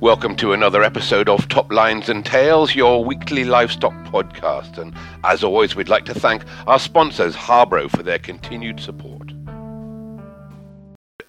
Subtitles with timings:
[0.00, 4.78] Welcome to another episode of Top Lines and Tales, your weekly livestock podcast.
[4.78, 4.94] And
[5.24, 9.32] as always, we'd like to thank our sponsors, Harbro, for their continued support.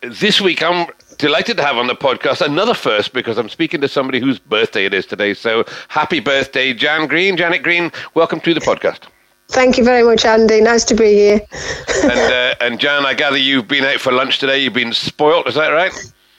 [0.02, 0.88] This week, I'm
[1.18, 4.86] delighted to have on the podcast another first because I'm speaking to somebody whose birthday
[4.86, 5.34] it is today.
[5.34, 7.36] So happy birthday, Jan Green.
[7.36, 9.08] Janet Green, welcome to the podcast.
[9.50, 10.62] Thank you very much, Andy.
[10.62, 11.42] Nice to be here.
[12.04, 14.60] and, uh, and Jan, I gather you've been out for lunch today.
[14.60, 15.94] You've been spoilt, is that right?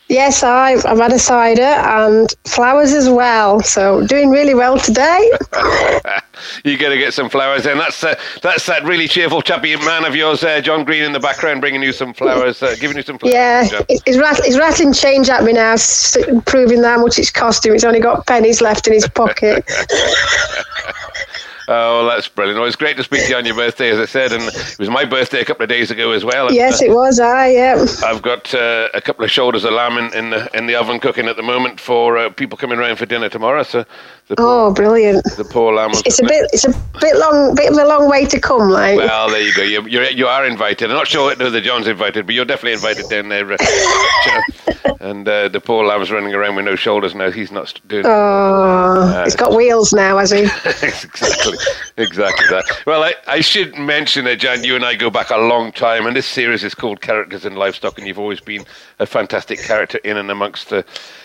[0.08, 3.60] Yes, I've, I've had a cider and flowers as well.
[3.60, 5.30] So doing really well today.
[6.64, 7.76] you got to get some flowers in.
[7.76, 11.20] That's uh, that's that really cheerful, chappy man of yours, uh, John Green, in the
[11.20, 13.34] background, bringing you some flowers, uh, giving you some flowers.
[13.34, 15.76] Yeah, he's, rattling, he's rattling change at me now,
[16.46, 17.74] proving how much it's cost him.
[17.74, 19.70] He's only got pennies left in his pocket.
[21.70, 22.58] Oh, well, that's brilliant.
[22.58, 24.78] Well, it's great to speak to you on your birthday, as I said, and it
[24.78, 26.50] was my birthday a couple of days ago as well.
[26.50, 27.20] yes, it was.
[27.20, 27.84] I yeah.
[28.04, 30.98] I've got uh, a couple of shoulders of lamb in, in the in the oven
[30.98, 33.62] cooking at the moment for uh, people coming around for dinner tomorrow.
[33.64, 33.84] So
[34.28, 35.24] the poor, oh, brilliant!
[35.36, 35.90] The poor lamb.
[36.06, 36.48] It's a bit.
[36.54, 37.54] It's a bit long.
[37.54, 38.96] Bit of a long way to come, like.
[38.96, 39.62] Well, there you go.
[39.62, 40.90] You you're, you are invited.
[40.90, 43.52] I'm not sure whether John's invited, but you're definitely invited down there.
[43.52, 43.56] Uh,
[45.00, 47.30] and uh, the poor lamb's running around with no shoulders now.
[47.30, 48.04] He's not doing.
[48.06, 50.42] Oh, uh, he's got wheels now, has he?
[50.64, 51.57] exactly,
[51.96, 52.64] exactly that.
[52.86, 54.64] Well, I, I should mention that, Jan.
[54.64, 57.56] You and I go back a long time, and this series is called Characters in
[57.56, 58.64] Livestock, and you've always been
[58.98, 60.84] a fantastic character in and amongst the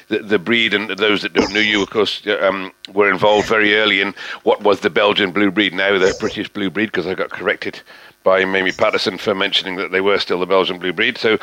[0.10, 3.76] the, the breed, and those that don't know you, of course, um, were involved very
[3.76, 7.14] early in what was the Belgian blue breed, now the British blue breed, because I
[7.14, 7.82] got corrected
[8.24, 11.18] by Mamie Patterson for mentioning that they were still the Belgian blue breed.
[11.18, 11.38] So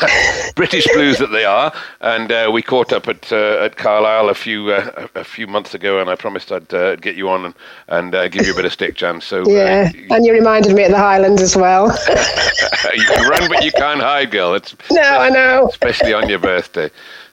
[0.54, 4.34] British blues that they are, and uh, we caught up at uh, at Carlisle a
[4.34, 7.54] few uh, a few months ago, and I promised I'd uh, get you on and,
[7.88, 9.20] and uh, give you a bit of stick, Jan.
[9.20, 11.86] So uh, yeah, and you reminded me at the Highlands as well.
[12.94, 14.54] you can run, but you can't hide, girl.
[14.54, 16.90] It's no, I know, especially on your birthday.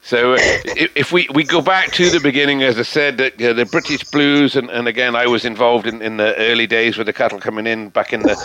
[0.07, 0.37] So uh,
[0.95, 4.05] if we, we go back to the beginning, as I said, that uh, the British
[4.05, 7.41] Blues, and, and again, I was involved in, in the early days with the cattle
[7.41, 8.37] coming in back in the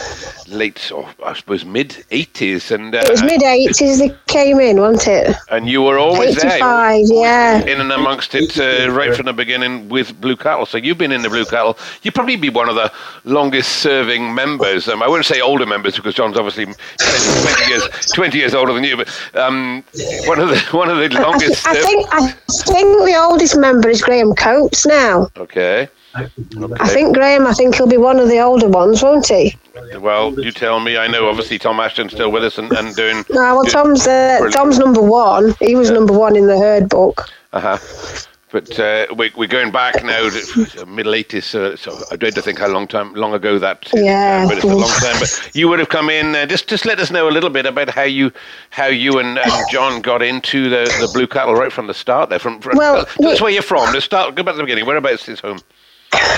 [0.48, 2.72] late, or I suppose, mid 80s.
[2.72, 5.36] And, uh, it was mid 80s they came in, wasn't it?
[5.52, 7.16] And you were always 85, there.
[7.16, 7.60] yeah.
[7.60, 10.66] In and amongst it uh, right from the beginning with Blue Cattle.
[10.66, 11.78] So you've been in the Blue Cattle.
[12.02, 12.90] You'd probably be one of the
[13.22, 14.88] longest serving members.
[14.88, 18.72] Um, I wouldn't say older members because John's obviously 20, 20 years 20 years older
[18.72, 19.84] than you, but um,
[20.26, 22.30] one of the one of the longest I think I
[22.64, 25.28] think the oldest member is Graham Coates now.
[25.36, 25.88] Okay.
[26.16, 26.74] okay.
[26.80, 27.46] I think Graham.
[27.46, 29.56] I think he'll be one of the older ones, won't he?
[29.98, 30.96] Well, you tell me.
[30.96, 33.24] I know, obviously, Tom Ashton's still with us and, and doing.
[33.30, 35.54] No, well, Tom's uh, Tom's number one.
[35.60, 37.28] He was number one in the herd book.
[37.52, 38.26] Uh huh.
[38.52, 41.54] But uh, we, are going back now to middle eighties.
[41.54, 43.88] Uh, so I dread to think how long time long ago that.
[43.94, 45.18] Yeah, uh, but it's a long time.
[45.18, 46.36] But you would have come in.
[46.36, 48.30] Uh, just just let us know a little bit about how you
[48.68, 52.28] how you and, and John got into the, the blue cattle right from the start.
[52.28, 53.90] There, from, from well, that's where you're from.
[53.92, 54.34] Let's start.
[54.34, 54.84] Go back to the beginning.
[54.84, 55.60] Whereabouts is home?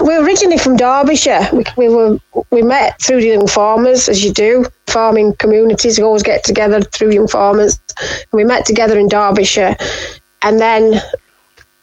[0.01, 1.49] We're originally from Derbyshire.
[1.53, 2.19] We, we were
[2.51, 4.67] we met through the young farmers, as you do.
[4.87, 7.81] Farming communities always get together through young farmers.
[7.99, 9.77] And we met together in Derbyshire,
[10.43, 11.01] and then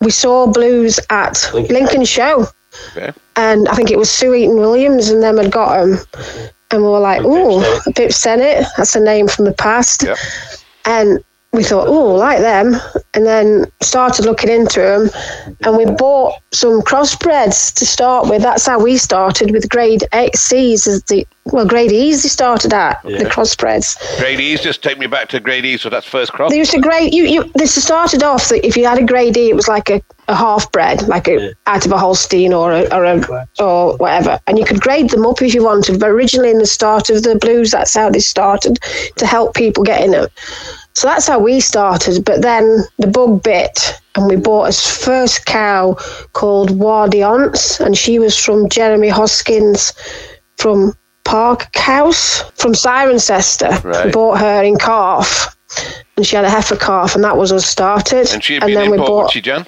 [0.01, 2.47] we saw blues at Lincoln, Lincoln Show.
[2.95, 3.11] Okay.
[3.35, 5.97] And I think it was Sue Eaton Williams and them had got them.
[6.71, 10.03] And we were like, oh, Pip Senate, that's a name from the past.
[10.03, 10.17] Yep.
[10.85, 11.23] And
[11.53, 12.75] we thought, oh, like them,
[13.13, 15.09] and then started looking into them,
[15.65, 18.41] and we bought some crossbreds to start with.
[18.41, 22.71] That's how we started with grade eight C's as the well, grade E's they started
[22.71, 23.17] at yeah.
[23.17, 23.97] the crossbreds.
[24.19, 26.51] Grade E's just take me back to grade E, so that's first cross.
[26.51, 27.23] They used to grade you.
[27.23, 30.01] You this started off that if you had a grade E, it was like a,
[30.27, 31.49] a half bred, like a yeah.
[31.65, 35.25] out of a Holstein or a, or a or whatever, and you could grade them
[35.25, 35.99] up if you wanted.
[35.99, 38.77] But originally in the start of the blues, that's how they started
[39.15, 40.27] to help people get in them.
[40.93, 42.23] So that's how we started.
[42.23, 45.97] But then the bug bit, and we bought a first cow
[46.33, 49.93] called Wardiance, and she was from Jeremy Hoskins
[50.57, 50.93] from
[51.23, 53.83] Park House from Cirencester.
[53.83, 54.05] Right.
[54.05, 55.55] We bought her in calf,
[56.17, 58.31] and she had a heifer calf, and that was us started.
[58.31, 59.31] And she had and then we bought.
[59.31, 59.65] She, Jen?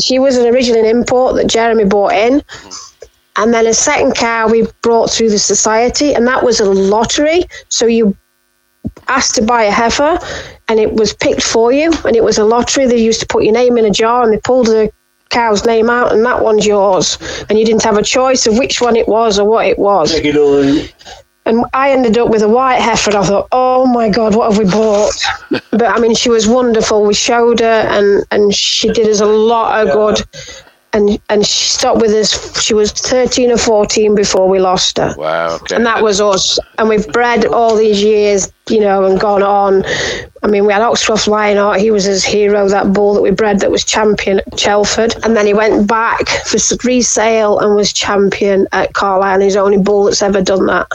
[0.00, 2.40] she was an original import that Jeremy bought in.
[2.40, 2.88] Mm-hmm.
[3.36, 7.44] And then a second cow we brought through the society, and that was a lottery.
[7.68, 8.16] So you
[9.08, 10.18] asked to buy a heifer
[10.68, 13.44] and it was picked for you and it was a lottery they used to put
[13.44, 14.90] your name in a jar and they pulled the
[15.32, 17.18] cow's name out and that one's yours
[17.48, 20.12] and you didn't have a choice of which one it was or what it was
[21.44, 23.10] and I ended up with a white heifer.
[23.10, 25.14] And I thought, oh my God, what have we bought?
[25.70, 27.04] but I mean, she was wonderful.
[27.04, 30.24] We showed her, and, and she did us a lot of good.
[30.92, 32.60] And and she stopped with us.
[32.62, 35.14] She was thirteen or fourteen before we lost her.
[35.16, 35.56] Wow.
[35.56, 35.76] Okay.
[35.76, 36.58] And that was us.
[36.78, 39.84] And we've bred all these years, you know, and gone on.
[40.42, 41.80] I mean, we had Oxcroft Lionheart.
[41.80, 45.14] He was his hero, that bull that we bred that was champion at Chelford.
[45.24, 49.34] And then he went back for resale and was champion at Carlisle.
[49.34, 50.88] And he's the only bull that's ever done that.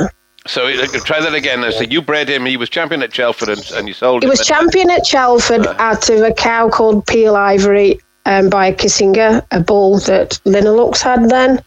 [0.46, 1.70] So uh, try that again.
[1.74, 2.46] So you bred him.
[2.46, 4.30] He was champion at Chelford, and, and you sold He him.
[4.30, 9.60] was champion at Chelford out of a cow called Peel Ivory um, by Kissinger, a
[9.62, 11.64] bull that Linalux had then.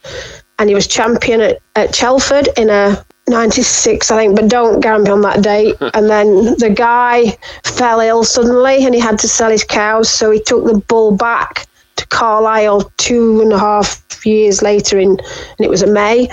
[0.58, 5.12] And he was champion at, at Chelford in a 96, I think, but don't gamble
[5.12, 5.76] on that date.
[5.94, 10.10] and then the guy fell ill suddenly and he had to sell his cows.
[10.10, 11.66] So he took the bull back
[11.96, 16.28] to Carlisle two and a half years later, in, and it was in May.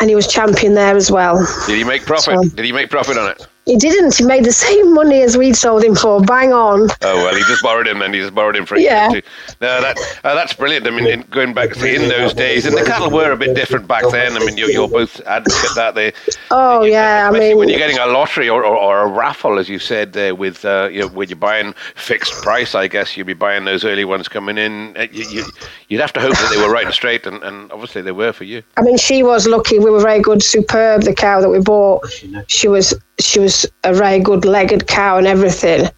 [0.00, 1.38] And he was champion there as well.
[1.66, 2.34] Did he make profit?
[2.34, 3.46] So- Did he make profit on it?
[3.68, 4.14] He didn't.
[4.16, 6.22] He made the same money as we'd sold him for.
[6.22, 6.88] Bang on.
[7.02, 9.10] Oh well, he just borrowed him, and he just borrowed him for a Yeah.
[9.10, 9.28] year too.
[9.60, 10.86] No, that uh, that's brilliant.
[10.86, 13.54] I mean, in, going back to in those days, and the cattle were a bit
[13.54, 14.32] different back then.
[14.36, 16.14] I mean, you, you're both advocate that they.
[16.50, 17.28] Oh, yeah.
[17.30, 20.14] I mean, when you're getting a lottery or, or, or a raffle, as you said
[20.14, 23.66] there, with uh, you know, when you're buying fixed price, I guess you'd be buying
[23.66, 24.96] those early ones coming in.
[24.96, 25.44] Uh, You, you,
[25.88, 28.32] you'd have to hope that they were right and straight, and, and obviously they were
[28.32, 28.62] for you.
[28.78, 29.78] I mean, she was lucky.
[29.78, 30.42] We were very good.
[30.42, 32.08] Superb, the cow that we bought.
[32.46, 35.88] She was she was a very good legged cow and everything.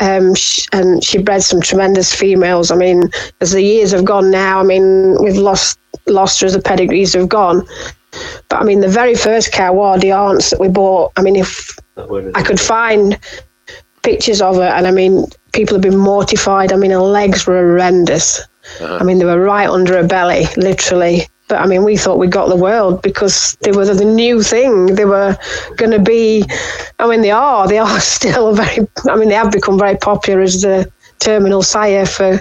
[0.00, 2.70] Um, sh- and she bred some tremendous females.
[2.70, 3.10] I mean,
[3.40, 7.14] as the years have gone now, I mean, we've lost lost her as the pedigrees
[7.14, 7.66] have gone.
[8.48, 11.12] But I mean, the very first cow, Wardy Aunts, that we bought.
[11.16, 11.78] I mean, if
[12.34, 13.18] I could find
[14.02, 16.72] pictures of her, and I mean, people have been mortified.
[16.72, 18.40] I mean, her legs were horrendous.
[18.80, 21.22] I mean, they were right under her belly, literally.
[21.50, 24.94] But I mean, we thought we got the world because they were the new thing.
[24.94, 25.36] They were
[25.76, 26.44] going to be.
[27.00, 27.66] I mean, they are.
[27.66, 28.86] They are still very.
[29.08, 32.40] I mean, they have become very popular as the terminal sire for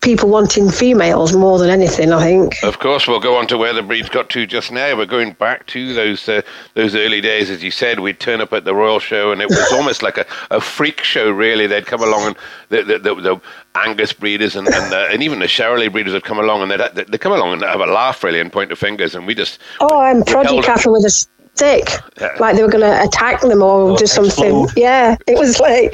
[0.00, 2.12] people wanting females more than anything.
[2.12, 2.62] I think.
[2.62, 4.96] Of course, we'll go on to where the breeds got to just now.
[4.96, 6.42] We're going back to those uh,
[6.74, 8.00] those early days, as you said.
[8.00, 11.02] We'd turn up at the Royal Show, and it was almost like a, a freak
[11.02, 11.30] show.
[11.30, 12.36] Really, they'd come along, and
[12.68, 13.40] the the, the, the
[13.74, 16.80] Angus breeders and and, uh, and even the Shirley breeders would come along, and they'd
[16.94, 19.34] they'd they'd come along and have a laugh, really, and point the fingers, and we
[19.34, 20.64] just Oh, and held prodigy it.
[20.64, 21.88] cattle with a stick,
[22.20, 22.28] Yeah.
[22.38, 24.62] like they were going to attack them or do something.
[24.64, 24.80] explode.
[24.80, 25.92] Yeah, it was like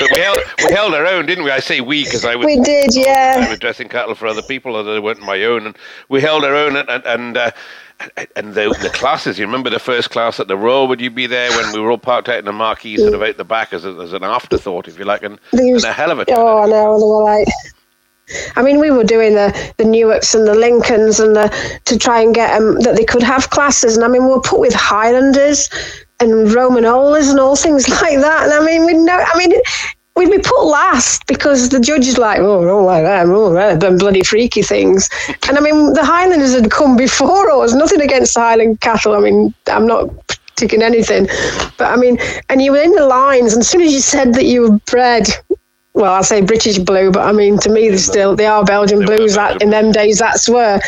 [0.00, 1.50] but we held we held our own, didn't we?
[1.50, 2.90] I say we because I was we did.
[2.96, 3.48] I Yeah.
[3.50, 5.76] was dressing cattle for other people, although they weren't my own, and
[6.08, 6.76] we held our own.
[6.76, 7.50] And and, and uh,
[8.36, 10.88] and the, the classes, you remember the first class at the Royal?
[10.88, 13.22] Would you be there when we were all parked out in the marquee, sort of
[13.22, 15.22] out the back as, a, as an afterthought, if you like?
[15.22, 16.36] And, They and a hell of a time.
[16.38, 16.98] Oh, I know.
[16.98, 17.48] They were like.
[18.56, 21.52] I mean, we were doing the the Newarks and the Lincolns and the
[21.84, 23.96] to try and get them that they could have classes.
[23.96, 25.68] And I mean, we were put with Highlanders
[26.20, 28.44] and Romagnolas and all things like that.
[28.44, 29.18] And I mean, we know.
[29.18, 29.52] I mean.
[30.16, 33.52] We'd be put last because the judge is like, oh, I don't like them, oh,
[33.52, 35.10] right, them bloody freaky things.
[35.48, 37.74] And I mean, the Highlanders had come before us.
[37.74, 39.14] Nothing against the Highland cattle.
[39.14, 40.08] I mean, I'm not
[40.54, 41.26] taking anything,
[41.78, 42.18] but I mean,
[42.48, 44.78] and you were in the lines, and as soon as you said that you were
[44.86, 45.26] bred,
[45.94, 48.98] well, I say British blue, but I mean, to me, they still they are Belgian
[48.98, 49.36] They blues.
[49.36, 50.80] That in them days, that's where.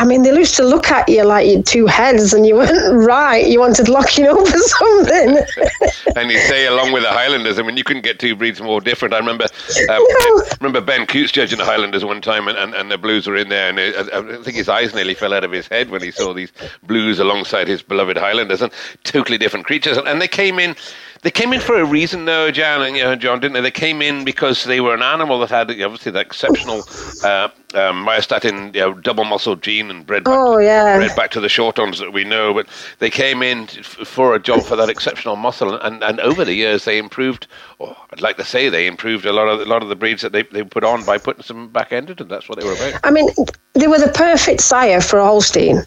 [0.00, 2.56] I mean, they used to look at you like you had two heads, and you
[2.56, 3.46] weren't right.
[3.46, 5.38] You wanted locking up or something.
[6.16, 7.60] and you say along with the Highlanders.
[7.60, 9.14] I mean, you couldn't get two breeds more different.
[9.14, 10.42] I remember, um, No.
[10.60, 13.48] remember Ben Coutts judging the Highlanders one time, and, and, and the Blues were in
[13.48, 16.02] there, and it, I, I think his eyes nearly fell out of his head when
[16.02, 16.50] he saw these
[16.82, 18.72] Blues alongside his beloved Highlanders, and
[19.04, 19.96] totally different creatures.
[19.96, 20.74] And, and they came in.
[21.22, 23.60] They came in for a reason, though, John, and, you know, John, didn't they?
[23.60, 26.78] They came in because they were an animal that had obviously the exceptional
[27.24, 30.96] uh, um, myostatin, you know, double muscle gene, and bred back Oh, to, yeah.
[30.96, 32.52] bred back to the short ones that we know.
[32.52, 32.66] But
[32.98, 36.54] they came in f- for a job for that exceptional muscle, and, and over the
[36.54, 37.46] years they improved.
[37.78, 40.22] Or I'd like to say they improved a lot of a lot of the breeds
[40.22, 42.72] that they, they put on by putting some back ended, and that's what they were
[42.74, 43.00] about.
[43.04, 43.28] I mean,
[43.74, 45.84] they were the perfect sire for a Holstein,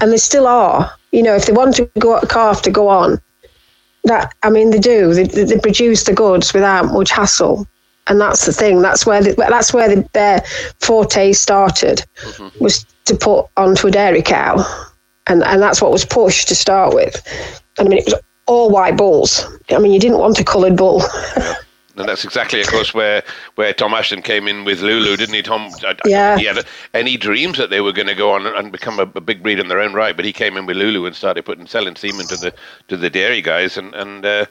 [0.00, 0.92] and they still are.
[1.10, 3.20] You know, if they want to go a calf to go on,
[4.04, 5.14] that I mean, they do.
[5.14, 7.66] They, they, produce the goods without much hassle,
[8.06, 8.82] and that's the thing.
[8.82, 10.42] That's where they, that's where the, their
[10.80, 12.62] forte started, mm-hmm.
[12.62, 14.64] was to put onto a dairy cow,
[15.26, 17.22] and and that's what was pushed to start with.
[17.78, 18.14] And I mean, it was
[18.46, 19.46] all white bulls.
[19.70, 21.02] I mean, you didn't want a coloured bull.
[21.96, 23.22] And that's exactly, of course, where,
[23.54, 25.70] where Tom Ashton came in with Lulu, didn't he, Tom?
[26.04, 26.36] Yeah.
[26.36, 29.20] He had any dreams that they were going to go on and become a, a
[29.20, 31.66] big breed in their own right, but he came in with Lulu and started putting
[31.66, 32.54] selling semen to the
[32.88, 33.76] to the dairy guys.
[33.76, 34.46] And and uh,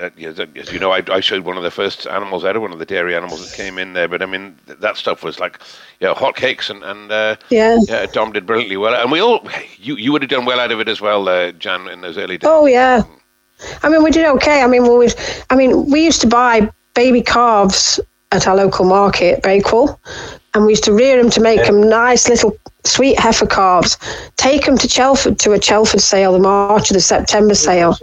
[0.00, 2.62] uh, as, as you know, I, I showed one of the first animals out of
[2.62, 4.08] one of the dairy animals that came in there.
[4.08, 5.58] But I mean, that stuff was like,
[6.00, 7.78] you know, hot cakes, and and uh, Yeah.
[7.88, 9.46] yeah, Tom did brilliantly well, and we all,
[9.78, 12.18] you you would have done well out of it as well, uh, Jan, in those
[12.18, 12.48] early days.
[12.50, 13.02] Oh yeah,
[13.82, 14.62] I mean we did okay.
[14.62, 15.08] I mean we
[15.50, 18.00] I mean we used to buy baby calves
[18.32, 20.00] at our local market, Bakewell,
[20.54, 23.96] and we used to rear them to make them nice little sweet heifer calves.
[24.36, 27.96] Take them to Chelford to a Chelford sale, the March or the September sale,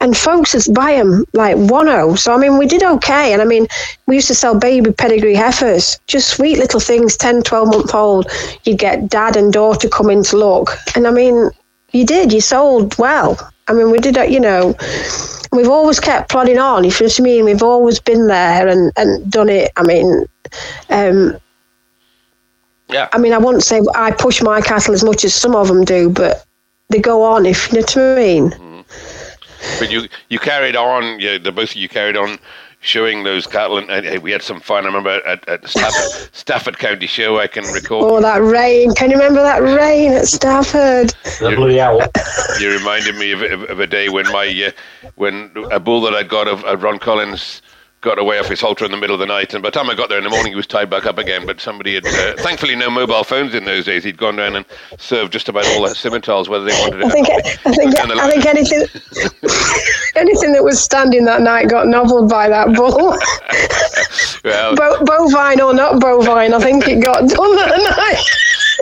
[0.00, 2.14] and folks would buy them like one o.
[2.14, 3.66] So I mean, we did okay, and I mean,
[4.06, 8.26] we used to sell baby pedigree heifers, just sweet little things, 10, 12 month old.
[8.64, 11.50] You'd get dad and daughter come in to look, and I mean,
[11.92, 13.38] you did, you sold well.
[13.68, 14.74] I mean, we did, that, you know,
[15.52, 16.84] we've always kept plodding on.
[16.84, 19.72] If you know what I mean, we've always been there and, and done it.
[19.76, 20.26] I mean,
[20.90, 21.38] um,
[22.88, 23.08] Yeah.
[23.12, 25.84] I mean, I wouldn't say I push my cattle as much as some of them
[25.84, 26.44] do, but
[26.90, 27.46] they go on.
[27.46, 28.84] If you know what I mean.
[29.78, 31.18] But you you carried on.
[31.20, 32.38] You, the both of you carried on
[32.84, 34.84] showing those cattle, and, and we had some fun.
[34.84, 37.38] I remember at, at Stafford, Stafford County Show.
[37.38, 38.04] I can recall.
[38.04, 38.94] Oh, that rain!
[38.94, 41.14] Can you remember that rain at Stafford?
[41.40, 42.02] The bloody owl.
[42.60, 44.70] You reminded me of, of, of a day when my uh,
[45.16, 47.62] when a bull that I'd got of, of Ron Collins
[48.04, 49.88] got away off his halter in the middle of the night, and by the time
[49.90, 51.46] I got there in the morning, he was tied back up again.
[51.46, 54.04] But somebody had, uh, thankfully, no mobile phones in those days.
[54.04, 54.66] He'd gone down and
[54.98, 57.06] served just about all the Simmentals, whether they wanted it.
[57.06, 57.28] I think.
[57.30, 58.80] I think I think anything
[60.16, 63.16] anything that was standing that night got nobbled by that bull.
[64.44, 68.24] well, Bo- bovine or not bovine, I think it got done that night.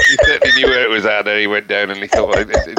[0.09, 2.28] He certainly knew where it was at, and he went down and he thought,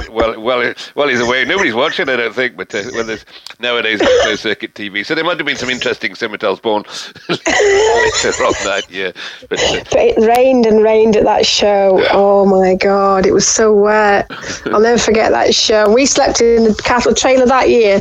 [0.10, 1.46] well, well, well, he's away.
[1.46, 2.56] Nobody's watching, I don't think.
[2.58, 3.26] But uh, well, there's
[3.60, 6.84] nowadays there's no circuit TV, so there might have been some interesting Simmentals born
[7.30, 9.14] later on that year.
[9.50, 12.06] But uh, But it rained and rained at that show.
[12.12, 14.28] Oh my god, it was so wet.
[14.66, 15.92] I'll never forget that show.
[15.92, 18.00] We slept in the cattle trailer that year.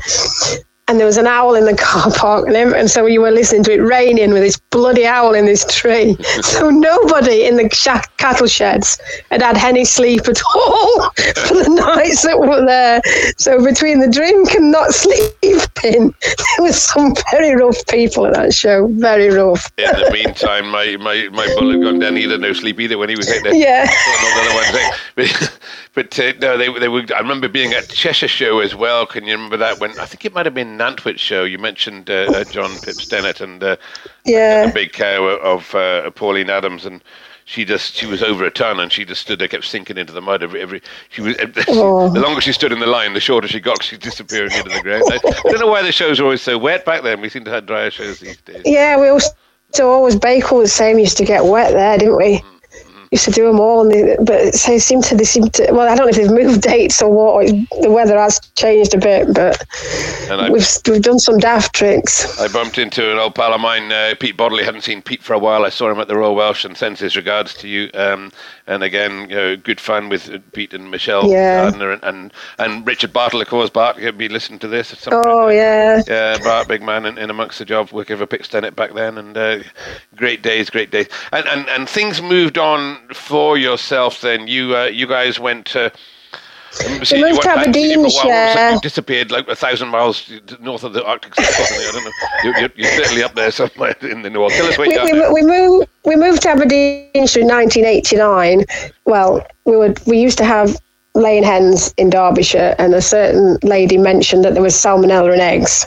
[0.88, 3.62] And there was an owl in the car park, and, and so you were listening
[3.64, 6.16] to it raining with this bloody owl in this tree.
[6.42, 11.10] So nobody in the sha- cattle sheds had had any sleep at all
[11.46, 13.00] for the nights that were there.
[13.38, 15.32] So between the drink and not sleeping,
[15.82, 18.88] there was some very rough people at that show.
[18.88, 19.70] Very rough.
[19.78, 22.16] in the meantime, my, my, my bull had gone down.
[22.16, 23.54] He had no sleep either when he was out there.
[23.54, 23.88] Yeah.
[25.94, 26.34] Another one thing.
[26.38, 27.04] But, uh, no, they they were.
[27.14, 29.06] I remember being at Cheshire Show as well.
[29.06, 29.80] Can you remember that?
[29.80, 31.44] When I think it might have been Nantwich Show.
[31.44, 33.76] You mentioned uh, uh, John Pips Dennett and uh,
[34.24, 34.64] Yeah.
[34.68, 37.02] a big cow of uh, Pauline Adams, and
[37.44, 40.12] she just she was over a ton, and she just stood there, kept sinking into
[40.12, 40.80] the mud every every.
[41.10, 41.36] She was
[41.68, 42.08] Oh.
[42.08, 44.80] the longer she stood in the line, the shorter she got She disappearing into the
[44.82, 45.02] ground.
[45.08, 47.20] I, I don't know why the shows were always so wet back then.
[47.20, 48.62] We seem to have drier shows these days.
[48.64, 49.30] Yeah, we also
[49.80, 50.98] always Bakewell was the same.
[50.98, 52.42] Used to get wet there, didn't we?
[53.12, 55.68] Used to do them all, and they, but they seem to they seem to.
[55.70, 57.34] Well, I don't know if they've moved dates or what.
[57.34, 57.44] or
[57.82, 59.62] The weather has changed a bit, but
[60.30, 62.40] I, we've we've done some daft tricks.
[62.40, 64.64] I bumped into an old pal of mine, uh, Pete Bodley.
[64.64, 65.64] Hadn't seen Pete for a while.
[65.66, 67.90] I saw him at the Royal Welsh and sends his regards to you.
[67.92, 68.32] Um,
[68.66, 71.62] and again, you know, good fun with uh, Pete and Michelle Yeah.
[71.68, 73.68] Gardner and, and, and Richard Bartle, of course.
[73.68, 74.92] Bart, you'll be listening to this.
[74.92, 75.26] at some point.
[75.26, 78.94] Oh yeah, Yeah, Bart, big man, in, in amongst the job, working for Pickstennet back
[78.94, 79.58] then, and uh,
[80.16, 84.20] great days, great days, and, and and things moved on for yourself.
[84.20, 85.92] Then you uh, you guys went to.
[87.10, 88.78] We moved to Aberdeenshire.
[88.80, 90.30] Disappeared like a thousand miles
[90.60, 91.66] north of the Arctic Circle.
[91.76, 92.10] I don't know.
[92.44, 94.54] You're, you're, you're certainly up there somewhere in the north.
[94.54, 95.34] Tell us where we, you're.
[95.34, 98.64] we, we moved we moved to Aberdeenshire in 1989.
[99.04, 100.76] Well, we would we used to have
[101.14, 105.86] laying hens in Derbyshire, and a certain lady mentioned that there was salmonella in eggs,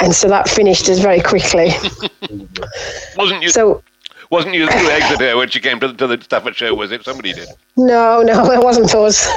[0.00, 1.68] and so that finished us very quickly.
[3.16, 3.50] Wasn't you?
[3.50, 3.82] So
[4.30, 6.74] wasn't you threw eggs at her when she came to, to the Stafford show?
[6.74, 7.48] Was it somebody did?
[7.76, 9.28] No, no, it wasn't us.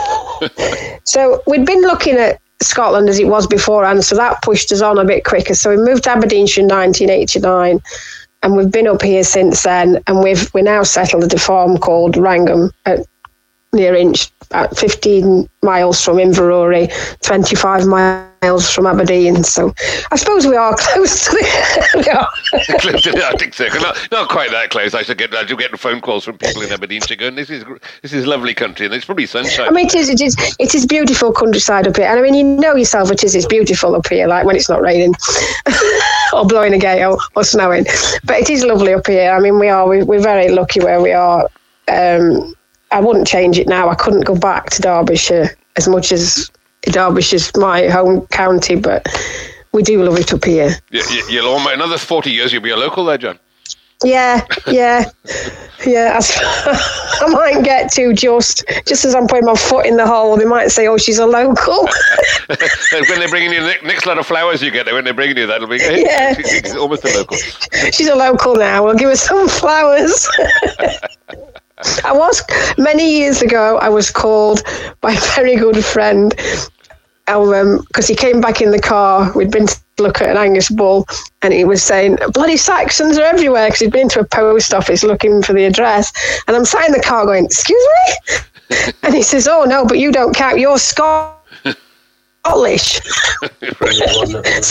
[1.03, 4.97] so we'd been looking at Scotland as it was beforehand, so that pushed us on
[4.97, 5.55] a bit quicker.
[5.55, 7.81] So we moved to Aberdeenshire in 1989,
[8.43, 10.01] and we've been up here since then.
[10.07, 12.99] And we've we're now settled at a farm called Wrangham at
[13.73, 18.32] near Insch, about 15 miles from Inverurie, 25 miles
[18.73, 19.43] from Aberdeen.
[19.43, 19.73] So
[20.11, 22.77] I suppose we are close to the.
[22.79, 23.81] close to the Arctic Circle.
[23.81, 24.93] Not, not quite that close.
[24.93, 25.33] I should get.
[25.35, 27.63] I do get phone calls from people in Aberdeenshire going, "This is
[28.01, 30.75] this is lovely country, and it's probably sunshine." I mean, it is, it is, it
[30.75, 32.05] is beautiful countryside up here.
[32.05, 34.69] And I mean, you know yourself, it is, it's beautiful up here, like when it's
[34.69, 35.15] not raining
[36.33, 37.85] or blowing a gale or snowing.
[38.23, 39.31] But it is lovely up here.
[39.31, 41.49] I mean, we are, we, we're very lucky where we are.
[41.87, 42.55] Um,
[42.91, 43.89] I wouldn't change it now.
[43.89, 46.51] I couldn't go back to Derbyshire as much as
[46.87, 49.07] Derbyshire's my home county, but
[49.71, 50.75] we do love it up here.
[50.91, 52.53] You, you, you'll almost another forty years.
[52.53, 53.39] You'll be a local there, John.
[54.03, 55.05] Yeah, yeah,
[55.85, 56.19] yeah.
[56.35, 60.35] I, might get to just just as I'm putting my foot in the hole.
[60.35, 61.87] They might say, "Oh, she's a local."
[62.47, 65.37] when they're bringing you the next lot of flowers you get there, when they're bringing
[65.37, 66.35] you, that'll be Yeah.
[66.37, 67.37] it's almost a local.
[67.91, 68.83] she's a local now.
[68.83, 70.27] We'll give her some flowers.
[72.03, 72.43] I was
[72.77, 73.77] many years ago.
[73.77, 74.63] I was called
[75.01, 76.33] by a very good friend
[77.25, 79.31] because um, he came back in the car.
[79.33, 81.07] We'd been to look at an Angus bull,
[81.41, 85.03] and he was saying, "Bloody Saxons are everywhere," because he'd been to a post office
[85.03, 86.11] looking for the address,
[86.47, 89.99] and I'm sat in the car going, "Excuse me," and he says, "Oh no, but
[89.99, 90.59] you don't count.
[90.59, 91.39] You're Scottish."
[92.45, 92.51] so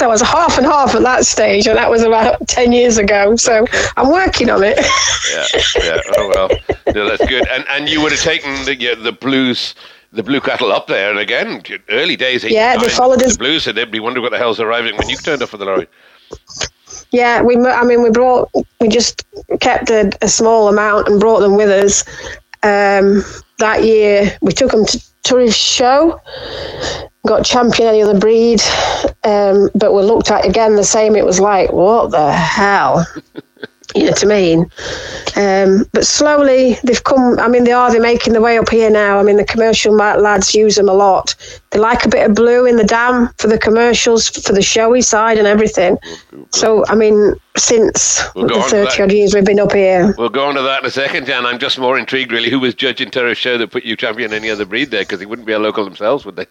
[0.05, 3.35] I was half and half at that stage, and that was about ten years ago.
[3.37, 3.65] So
[3.97, 4.77] I'm working on it.
[5.33, 5.47] yeah,
[5.83, 5.99] yeah.
[6.19, 6.51] Oh well,
[6.95, 7.49] no, that's good.
[7.49, 9.75] And and you would have taken the yeah, the blues.
[10.13, 12.45] The blue cattle up there, and again, early days.
[12.45, 13.33] Yeah, they followed us.
[13.33, 15.65] The blues, and everybody wondered what the hell's arriving when you turned up for the
[15.65, 15.87] lorry.
[17.13, 17.57] Yeah, we.
[17.57, 18.51] I mean, we brought.
[18.81, 19.27] We just
[19.61, 22.05] kept a, a small amount and brought them with us.
[22.63, 23.25] Um,
[23.59, 26.21] that year, we took them to Turriff show,
[27.27, 28.61] got champion any other breed,
[29.25, 31.17] um, but we looked at again the same.
[31.17, 33.07] It was like, what the hell?
[33.95, 34.71] you know what I mean?
[35.37, 37.39] Um, but slowly they've come.
[37.39, 37.91] I mean, they are.
[37.91, 39.19] They're making their way up here now.
[39.19, 41.35] I mean, the commercial lads use them a lot.
[41.71, 45.03] They like a bit of blue in the dam for the commercials, for the showy
[45.03, 45.97] side and everything.
[46.51, 50.47] So, I mean, since we'll the thirty odd years we've been up here, we'll go
[50.47, 51.47] on to that in a second, Jan.
[51.47, 52.51] I'm just more intrigued, really.
[52.51, 55.03] Who was judging Turriff Show that put you champion any other breed there?
[55.03, 56.47] Because they wouldn't be a local themselves, would they?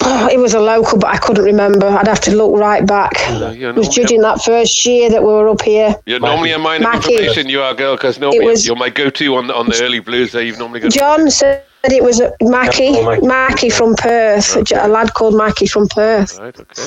[0.00, 1.86] Oh, it was a local, but I couldn't remember.
[1.86, 3.18] I'd have to look right back.
[3.28, 5.94] I was judging that first year that we were up here.
[6.06, 9.34] You're normally a mine of information, you are, girl, because normally was, you're my go-to
[9.34, 10.32] on the, on the early blues.
[10.32, 10.92] There, you've normally got.
[10.92, 14.76] John said it was Mackie, oh, Mackie from Perth, okay.
[14.76, 16.38] a lad called Mackie from Perth.
[16.38, 16.58] Right.
[16.58, 16.82] Okay.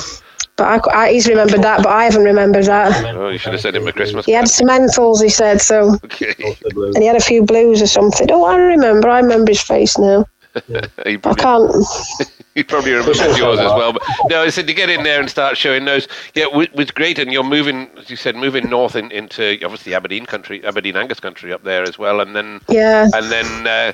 [0.56, 3.14] But I, I, he's remembered that, but I haven't remembered that.
[3.14, 4.26] Oh, you should have said him at Christmas.
[4.26, 5.96] He had some Simmentals, he said so.
[6.04, 6.34] Okay.
[6.74, 8.28] And he had a few blues or something.
[8.30, 9.08] Oh, I remember.
[9.08, 10.24] I remember his face now.
[10.56, 11.86] I can't.
[12.58, 13.92] you probably remember yours as well.
[13.92, 16.06] But no, I said to get in there and start showing those.
[16.34, 19.94] Yeah, it was great, and you're moving, as you said, moving north in, into obviously
[19.94, 23.66] Aberdeen country, Aberdeen Angus country up there as well, and then yeah, and then.
[23.66, 23.92] Uh,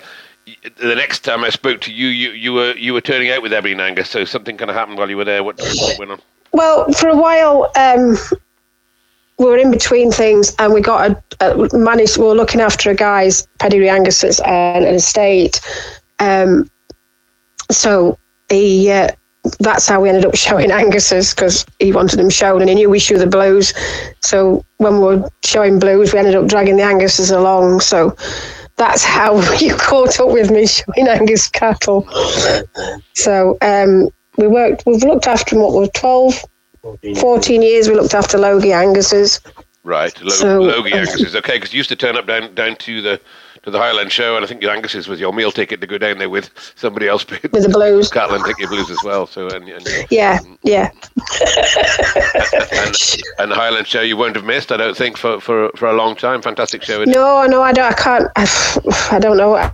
[0.76, 3.54] the next time I spoke to you, you, you were you were turning out with
[3.54, 5.42] Aberdeen Angus, so something kind of happened while you were there.
[5.42, 6.20] What, what went on?
[6.52, 8.18] Well, for a while, um,
[9.38, 12.18] we were in between things, and we got a, a managed.
[12.18, 15.62] We were looking after a guy's pedigree Angus's and an estate.
[16.18, 16.70] Um,
[17.70, 18.18] so
[18.48, 19.08] he uh,
[19.60, 22.90] that's how we ended up showing Angus's because he wanted them shown and he knew
[22.90, 23.72] we show the blues.
[24.20, 27.80] So when we were showing blues, we ended up dragging the Angus's along.
[27.80, 28.16] So
[28.76, 32.08] that's how you caught up with me showing Angus cattle.
[33.14, 36.44] So um, we worked, we've looked after them, what were 12,
[37.18, 39.40] 14 years we looked after Logie Angus's.
[39.84, 41.36] Right, Lo- so, Logie Angus's.
[41.36, 43.20] Okay, because you used to turn up down, down to the
[43.64, 45.96] to the Highland show, and I think your Angus's was your meal ticket to go
[45.96, 47.26] down there with somebody else.
[47.28, 48.10] With the blues.
[48.10, 49.26] Cattle and take your blues as well.
[49.26, 50.90] So and, and yeah, um, yeah.
[52.72, 52.96] and,
[53.38, 55.94] and, the Highland show you won't have missed, I don't think, for, for, for a
[55.94, 56.42] long time.
[56.42, 57.02] Fantastic show.
[57.04, 57.90] No, no, I don't.
[57.90, 58.30] I can't.
[59.10, 59.70] I don't know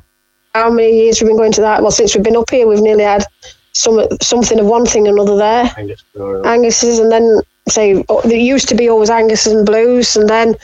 [0.54, 1.82] how many years we've been going to that.
[1.82, 3.24] Well, since we've been up here, we've nearly had
[3.72, 5.74] some something of one thing or another there.
[5.76, 6.04] Angus,
[6.44, 10.54] Angus's, and then say oh, there used to be always Angus and blues, and then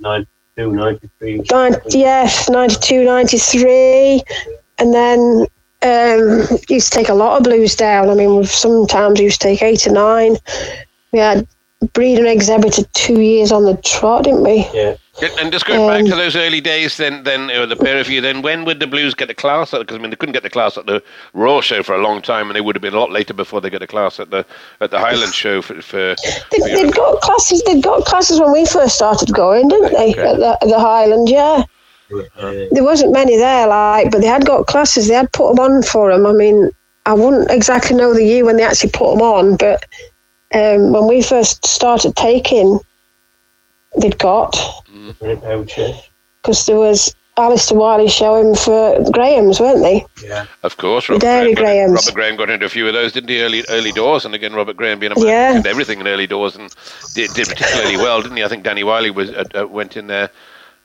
[0.00, 1.44] nine 93.
[1.50, 4.22] 90, yes, 92, 93.
[4.78, 5.46] And then
[5.82, 8.10] um, used to take a lot of blues down.
[8.10, 10.36] I mean, sometimes we used to take eight or nine.
[11.12, 11.46] We had
[11.92, 14.68] breed and exhibited two years on the trot, didn't we?
[14.72, 14.96] Yeah.
[15.20, 18.08] And just going um, back to those early days, then, then uh, the pair of
[18.08, 19.72] you, then when would the Blues get a class?
[19.72, 21.02] Because I mean, they couldn't get the class at the
[21.34, 23.60] Royal Show for a long time, and they would have been a lot later before
[23.60, 24.46] they got a class at the
[24.80, 25.60] at the Highland Show.
[25.60, 26.16] For, for,
[26.50, 27.62] they, for they'd got classes.
[27.66, 30.12] They'd got classes when we first started going, didn't they?
[30.12, 30.26] Okay.
[30.26, 31.64] At, the, at the Highland, yeah.
[32.72, 35.08] There wasn't many there, like, but they had got classes.
[35.08, 36.26] They had put them on for them.
[36.26, 36.70] I mean,
[37.04, 39.84] I wouldn't exactly know the year when they actually put them on, but
[40.54, 42.80] um, when we first started taking,
[44.00, 44.56] they'd got
[46.42, 50.04] because there was Alistair Wiley showing for Graham's, weren't they?
[50.22, 51.08] Yeah, of course.
[51.08, 52.06] Robert Dairy Graham Graham's.
[52.06, 53.40] Robert Graham got into a few of those, didn't he?
[53.40, 55.52] Early early doors, and again, Robert Graham being a man yeah.
[55.54, 56.74] did everything in early doors and
[57.14, 58.44] did, did particularly well, didn't he?
[58.44, 60.30] I think Danny Wiley was uh, uh, went in there.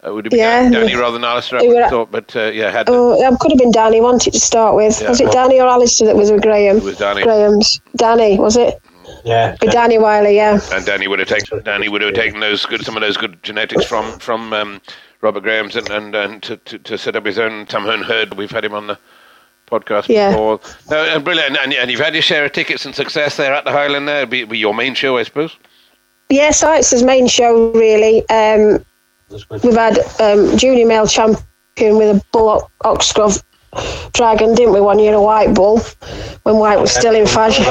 [0.05, 1.59] Uh, would it be yeah, Danny rather than Alistair?
[1.59, 2.87] I were, thought, but uh, yeah, had.
[2.89, 3.99] Oh, it could have been Danny.
[3.99, 5.01] Wanted to start with.
[5.01, 6.77] Yeah, was it well, Danny or Alistair that was with Graham?
[6.77, 7.23] It was Danny.
[7.23, 7.81] Graham's.
[7.97, 8.81] Danny was it?
[9.23, 10.59] Yeah, with Danny Wiley, yeah.
[10.71, 13.41] And Danny would have taken Danny would have taken those good some of those good
[13.43, 14.81] genetics from from um,
[15.21, 18.35] Robert Graham's and, and, and to, to, to, set up his own Tamhern herd.
[18.35, 18.99] We've had him on the
[19.69, 20.31] podcast yeah.
[20.31, 20.59] before.
[20.89, 21.57] No, and brilliant.
[21.57, 24.25] And, and you've had your share of tickets and success there at the Highland there.
[24.25, 25.55] Be, be your main show, I suppose.
[26.29, 28.27] Yes, yeah, it's his main show, really.
[28.29, 28.85] Um,
[29.29, 33.41] we've had um, junior male champion with a bull Oxgrove
[34.13, 34.81] dragon, didn't we?
[34.81, 35.79] One year a white bull
[36.43, 37.65] when White was still in fashion.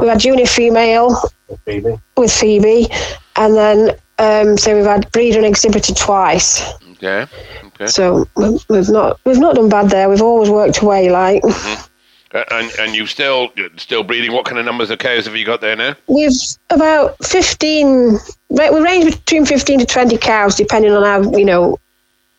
[0.00, 1.16] We had junior female
[1.48, 2.88] with Phoebe, with Phoebe
[3.36, 6.62] and then um, so we've had breeder and exhibitor twice.
[7.00, 7.26] Yeah.
[7.64, 7.86] Okay.
[7.86, 8.28] So
[8.68, 10.08] we've not we've not done bad there.
[10.08, 11.42] We've always worked away, like.
[11.42, 11.88] Mm-hmm.
[12.34, 14.32] Uh, and and you still still breeding.
[14.32, 15.94] What kind of numbers of cows have you got there now?
[16.06, 16.32] We've
[16.70, 18.16] about 15,
[18.50, 21.78] right, we range between 15 to 20 cows, depending on how, you know,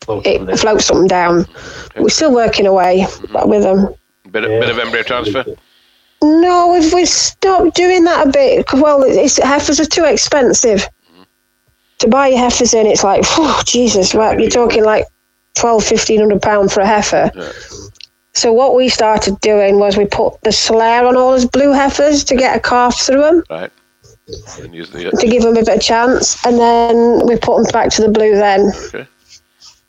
[0.07, 1.45] it floats something down.
[1.97, 3.49] We're still working away mm-hmm.
[3.49, 3.93] with them.
[4.31, 4.59] Bit of, Yeah.
[4.59, 5.45] bit of embryo transfer.
[6.21, 8.65] No, we've, we've stopped doing that a bit.
[8.73, 10.79] Well, it's, heifers are too expensive.
[10.79, 11.23] Mm-hmm.
[11.99, 15.05] To buy your heifers in, it's like, whew, Jesus, right, you're talking like
[15.55, 17.31] 12, 1500 pound for a heifer.
[17.35, 17.51] Yeah.
[18.33, 22.23] So what we started doing was we put the Saler on all those blue heifers
[22.25, 23.71] to get a calf through them, Right.
[24.59, 27.71] And use the, to give them a bit of chance, and then we put them
[27.71, 28.71] back to the blue then.
[28.85, 29.07] okay.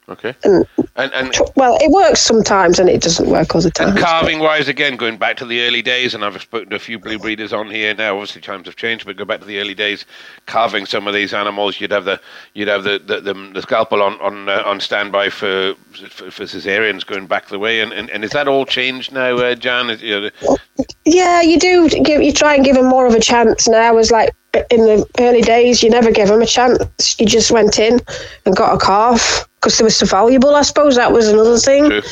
[0.09, 0.35] Okay.
[0.45, 3.89] And, And and well, it works sometimes and it doesn't work all the time.
[3.89, 6.79] And carving wise, again, going back to the early days, and I've spoken to a
[6.79, 8.15] few blue breeders on here now.
[8.15, 10.05] Obviously, times have changed, but go back to the early days,
[10.47, 11.81] carving some of these animals.
[11.81, 12.21] You'd have the
[12.53, 16.45] you'd have the the, the, the scalpel on on uh, on standby for, for for
[16.45, 17.81] cesareans going back the way.
[17.81, 19.91] And, and, and is that all changed now, uh, Jan?
[19.91, 20.57] Is, you know,
[21.05, 21.89] Yeah, you do.
[21.89, 23.97] Give, you try and give them more of a chance now.
[23.97, 24.33] As like
[24.71, 27.19] in the early days, you never gave them a chance.
[27.19, 28.01] You just went in
[28.47, 30.55] and got a calf because they were so valuable.
[30.55, 31.89] I suppose that was another thing.
[31.89, 32.03] true.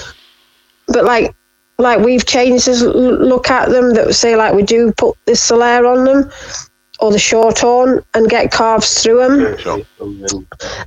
[0.88, 1.34] But like,
[1.78, 5.86] like we've changed this look at them that say like we do put this Saler
[5.86, 6.30] on them
[7.00, 9.56] or the short horn and get calves through them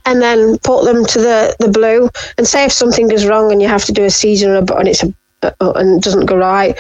[0.06, 3.62] and then put them to the, the blue and say if something goes wrong and
[3.62, 5.14] you have to do a season and it's a,
[5.44, 6.80] uh, and it doesn't go right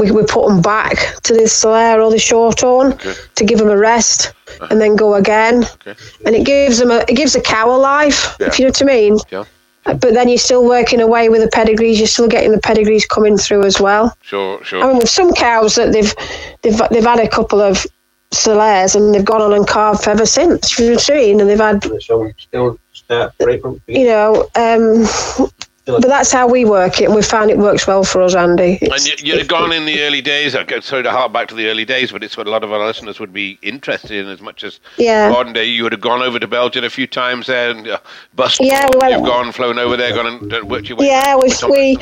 [0.00, 3.14] we, we put them back to the Saler or the short horn Okay.
[3.36, 4.32] to give them a rest
[4.70, 5.94] and then go again Okay.
[6.26, 8.46] and it gives them a it gives a cow a life Yeah.
[8.48, 9.44] if you know what I mean Yeah.
[9.84, 13.36] but then you're still working away with the pedigrees you're still getting the pedigrees coming
[13.38, 14.62] through as well Sure.
[14.64, 14.82] Sure.
[14.82, 16.14] I mean, with some cows that they've
[16.62, 17.86] they've they've had a couple of
[18.32, 20.78] Salers and they've gone on and carved ever since.
[20.78, 21.40] You know what I mean?
[21.40, 23.32] And they've had, So still start
[23.88, 25.04] you know, um,
[25.86, 28.78] but that's how we work it, and we found it works well for us, Andy.
[28.80, 30.54] And It's- you, you'd have gone in the early days.
[30.54, 32.62] I get sorry to hark back to the early days, but it's what a lot
[32.62, 35.30] of our listeners would be interested in as much as Yeah.
[35.30, 35.64] modern day.
[35.64, 37.98] You would have gone over to Belgium a few times there and uh,
[38.34, 38.60] bust.
[38.62, 41.06] Yeah, we went- You've gone, flown over there, gone and worked your way.
[41.06, 41.98] yeah, we we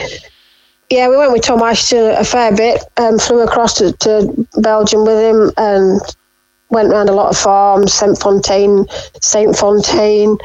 [0.91, 2.83] yeah we went with Tom Ashton a fair bit.
[2.97, 6.01] Um, flew across to, to Belgium with him and
[6.71, 8.85] went around a lot of farms, Saint Fontaine,
[9.23, 10.37] Saint Fontaine,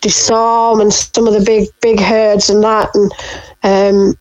[0.00, 3.12] Disarm, and some of the big big herds and that, and
[3.62, 4.14] um,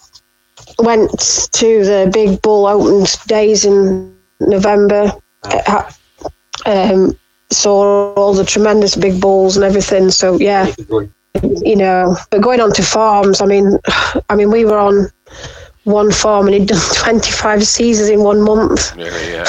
[0.80, 1.12] went
[1.54, 5.12] to the big bull open days in November.
[5.44, 5.92] Uh,
[6.66, 7.18] um,
[7.50, 10.10] saw all the tremendous big bulls and everything.
[10.10, 10.74] So yeah,
[11.44, 13.78] you know, but going on to farms, I mean,
[14.30, 15.08] I mean, we were on
[15.88, 18.96] one farm and he'd done 25 seasons in one month.
[18.96, 19.46] Really, yeah.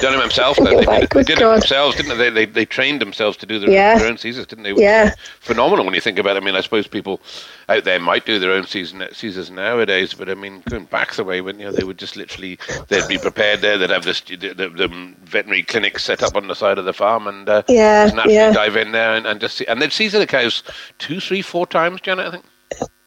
[0.00, 0.58] Done it themselves.
[0.58, 0.64] Though.
[0.64, 1.60] They, like, they did it God.
[1.62, 2.28] themselves, didn't they?
[2.28, 2.44] They, they?
[2.52, 3.98] they trained themselves to do their, Yeah.
[3.98, 4.72] their own seasons, didn't they?
[4.72, 5.14] Which Yeah.
[5.40, 6.42] Phenomenal when you think about it.
[6.42, 7.20] I mean, I suppose people
[7.68, 11.24] out there might do their own season seasons nowadays, but I mean, going back the
[11.24, 13.78] way when you know they would just literally they'd be prepared there.
[13.78, 16.92] They'd have this the, the, the veterinary clinic set up on the side of the
[16.92, 18.52] farm, and uh, Yeah, just naturally yeah.
[18.52, 19.66] dive in there and, and just see.
[19.66, 20.62] And they'd season the cows
[20.98, 22.26] two, three, four times, Janet.
[22.26, 22.44] I think.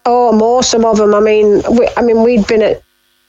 [0.06, 1.14] Oh, more some of them.
[1.14, 2.82] I mean, we, I mean, we'd been at,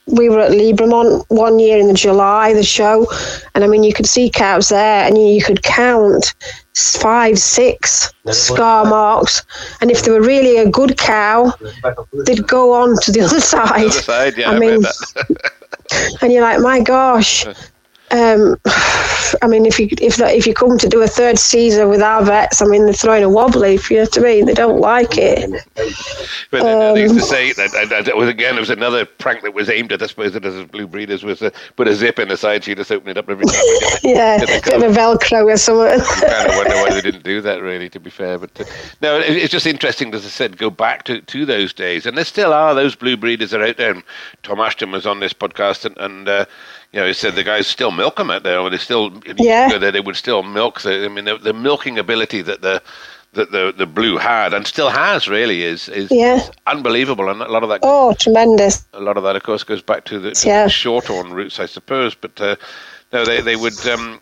[0.07, 3.05] we were at Libramont one year in the July, the show,
[3.53, 6.33] and I mean, you could see cows there, and you, you could count
[6.75, 9.43] five, six scar marks,
[9.81, 11.53] and if they were really a good cow,
[12.25, 13.81] they'd go on to the other side.
[13.81, 14.51] The other side, yeah.
[14.51, 14.81] I I, mean,
[16.21, 17.45] and you're like, my gosh.
[18.11, 18.57] Um,
[19.41, 22.01] I mean, if you if that, if you come to do a third season with
[22.01, 23.75] our vets, I mean, they're throwing a wobbly.
[23.75, 25.49] If you know what I mean, they don't like it.
[26.51, 28.57] But they- they used Um, to say that, that, that was again.
[28.57, 31.23] It was another prank that was aimed at, I suppose, at us blue breeders.
[31.23, 33.45] Was uh, put a zip in the side, so you just open it up every
[33.45, 33.55] time.
[34.03, 35.99] Yeah, bit of a Velcro or something.
[35.99, 38.37] you kind of wonder why they didn't do that, really, to be fair.
[38.37, 38.65] But uh,
[39.01, 42.05] no, it, it's just interesting, as I said, go back to, to those days.
[42.05, 43.91] And there still are those blue breeders are out there.
[43.91, 44.03] And
[44.43, 46.45] Tom Ashton was on this podcast, and, and uh,
[46.91, 49.67] you know, he said the guys still milk them out there, or they still, Yeah.
[49.67, 50.81] know, they, would still milk.
[50.81, 52.81] The, I mean, the, the milking ability that the
[53.33, 56.41] that the the blue had and still has really is is Yeah.
[56.67, 58.83] unbelievable, and a lot of that Oh, tremendous.
[58.93, 60.63] a lot of that, of course, goes back to the, to Yeah.
[60.65, 62.13] the short-horn roots, I suppose.
[62.13, 62.55] But uh,
[63.13, 64.19] no, they they would um,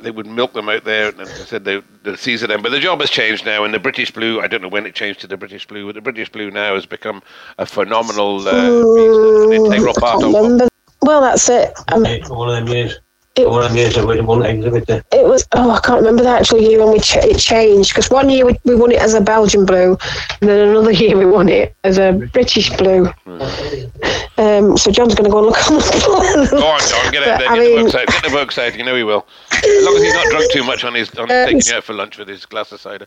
[0.00, 2.62] they would milk them out there, and I said they the season them.
[2.62, 4.40] But the job has changed now, and the British Blue.
[4.40, 6.74] I don't know when it changed to the British Blue, but the British Blue now
[6.76, 7.22] has become
[7.58, 8.52] a phenomenal uh,
[8.94, 10.68] beast, an integral part of.
[11.02, 11.06] Remember.
[11.06, 11.72] Well, that's it.
[11.92, 12.02] Um,
[12.36, 12.98] One of them years.
[13.36, 15.04] It- One of them years that we won exhibit there.
[15.12, 15.46] it was.
[15.52, 17.90] Oh, I can't remember the actual year when we ch- it changed.
[17.90, 19.98] Because one year we, we won it as a Belgian blue,
[20.40, 23.12] and then another year we won it as a British blue.
[24.38, 27.40] Um, so John's going to go and look on the Go on, John, get out
[27.40, 28.76] But, I get the mean- books out, get the books out.
[28.76, 31.24] You know he will, as long as he's not drunk too much on his on
[31.30, 33.06] Uh, taking he's- you out for lunch with his glass of cider.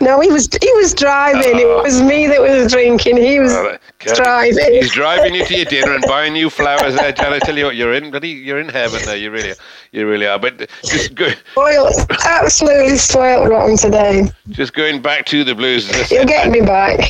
[0.00, 1.58] No, he was he was driving.
[1.58, 3.16] it was me that was drinking.
[3.16, 3.76] He was Oh,
[4.14, 4.74] driving.
[4.74, 7.32] He's driving you to your dinner and buying you flowers there, Jan.
[7.32, 9.16] I tell you what, you're in, bloody, you're in heaven there.
[9.16, 9.54] You really,
[9.92, 10.38] you really are.
[10.38, 11.94] But just go, Spoiled,
[12.26, 14.30] absolutely spoiled rotten today.
[14.50, 15.88] just going back to the blues.
[15.90, 17.00] As You'll said, get me back.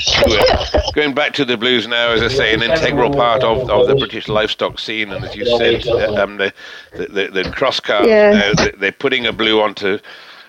[0.95, 3.97] going back to the blues now, as I say, an integral part of, of the
[3.97, 6.53] British livestock scene, and as you said, uh, um, the,
[6.93, 8.53] the the the cross cars Yeah.
[8.55, 9.99] now they're putting a blue onto.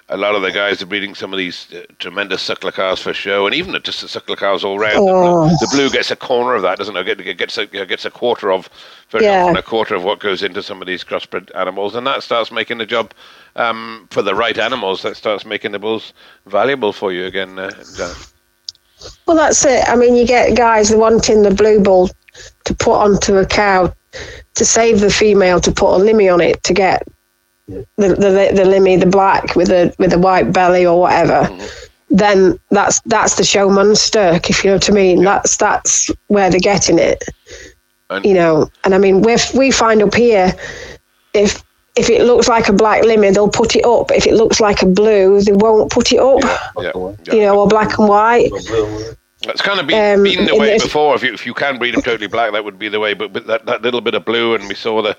[0.09, 3.13] A lot of the guys are breeding some of these uh, tremendous suckler cars for
[3.13, 4.95] show, and even just the suckler cars all round.
[4.99, 5.49] Oh.
[5.59, 7.03] The blue gets a corner of that, doesn't it?
[7.03, 8.69] Get- get- Gets a, gets a quarter of,
[9.09, 9.43] very Yeah.
[9.43, 12.51] often a quarter of what goes into some of these crossbred animals, and that starts
[12.53, 13.13] making the job
[13.57, 15.01] um, for the right animals.
[15.01, 16.13] That starts making the bulls
[16.45, 17.71] valuable for you again, uh.
[19.25, 19.87] Well, that's it.
[19.89, 22.09] I mean, you get guys wanting the blue bull
[22.63, 23.93] to put onto a cow
[24.55, 27.03] to save the female to put a limmy on it to get
[27.67, 31.49] the the, the limmy, the black with a with a white belly or whatever.
[32.09, 35.23] Then that's that's the show monster, if you know what I mean.
[35.23, 37.23] That's that's where they're getting it,
[38.09, 38.69] And- you know.
[38.85, 40.53] And I mean, we we find up here
[41.33, 41.63] if.
[41.99, 44.11] If it looks like a black limmy, they'll put it up.
[44.11, 46.43] If it looks like a blue, they won't put it up.
[46.79, 47.33] Yeah, yeah.
[47.33, 48.51] You know, or black and white.
[49.47, 51.15] That's kind of been, Um, been the way this- before.
[51.15, 53.15] If you if you can breed them totally black, that would be the way.
[53.15, 55.17] But with that, that little bit of blue, and we saw the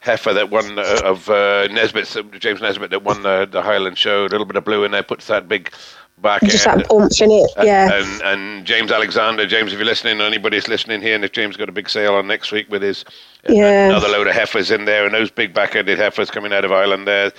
[0.00, 4.24] heifer that won uh, of uh, Nesbitt, James Nesbitt, that won the, the Highland Show.
[4.24, 5.72] A little bit of blue in there puts that big
[6.18, 6.80] back Just end.
[6.80, 7.92] that oomph in it, And- yeah.
[7.94, 11.56] And, and James Alexander, James, if you're listening, or anybody's listening here, and if James
[11.56, 13.04] got a big sale on next week with his
[13.48, 13.86] uh, Yeah.
[13.90, 17.06] another load of heifers in there, and those big back-ended heifers coming out of Ireland
[17.06, 17.30] there,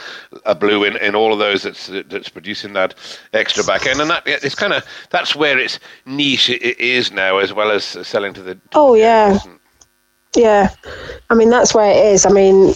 [0.46, 2.96] a blue in, in all of those that's that's producing that
[3.34, 7.12] extra back end, and that it's kind of that's where its niche i- i- is
[7.12, 8.58] now, as well as selling to the.
[8.76, 9.38] Oh yeah,
[10.36, 10.70] yeah.
[11.30, 12.26] I mean that's where it is.
[12.26, 12.74] I mean,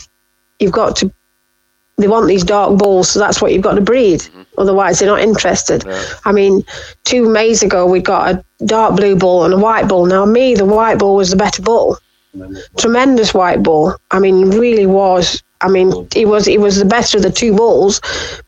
[0.59, 1.11] you've got to.
[1.97, 4.21] They want these dark bulls, so that's what you've got to breed.
[4.21, 4.41] Mm-hmm.
[4.57, 5.85] Otherwise, they're not interested.
[6.25, 6.63] I mean,
[7.03, 10.07] two Mays ago we got a dark blue bull and a white bull.
[10.07, 11.99] Now, me, the white bull was the better bull.
[12.77, 13.95] Tremendous white bull.
[14.09, 15.43] I mean, really was.
[15.61, 18.01] I mean, he was he was the better of the two bulls,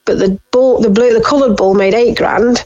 [0.06, 2.66] but the bull, the blue, the coloured bull made eight grand,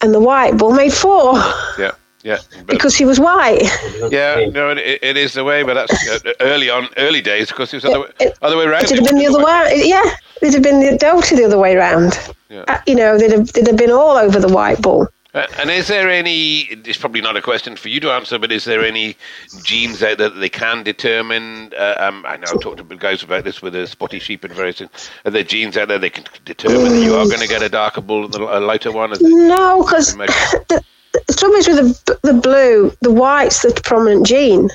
[0.00, 1.34] and the white bull made four
[1.78, 1.92] Yeah,
[2.24, 2.38] yeah.
[2.66, 3.62] Because he was white.
[4.10, 7.72] yeah, no, it, it is the way, but that's uh, early on, early days, because
[7.72, 8.84] it was other, way- It- other way around.
[8.84, 9.82] It'd have been the other way.
[9.84, 10.02] Yeah,
[10.42, 12.18] it'd have been the Delta the other way round.
[12.48, 12.64] Yeah.
[12.66, 15.06] Uh, you know, they'd have, they'd have been all over the white bull.
[15.34, 16.60] Uh, and is there any?
[16.60, 19.16] It's probably not a question for you to answer, but is there any
[19.64, 21.72] genes out there that they can determine?
[21.76, 24.54] Uh, um, I know I've talked to guys about this with the spotty sheep and
[24.54, 25.10] various things.
[25.24, 27.68] Are there genes out there they can determine that you are going to get a
[27.68, 29.10] darker bull than a lighter one?
[29.10, 30.34] Is No, because Imagine.
[31.26, 34.70] the, trouble is with the, the blue, the white's the prominent gene.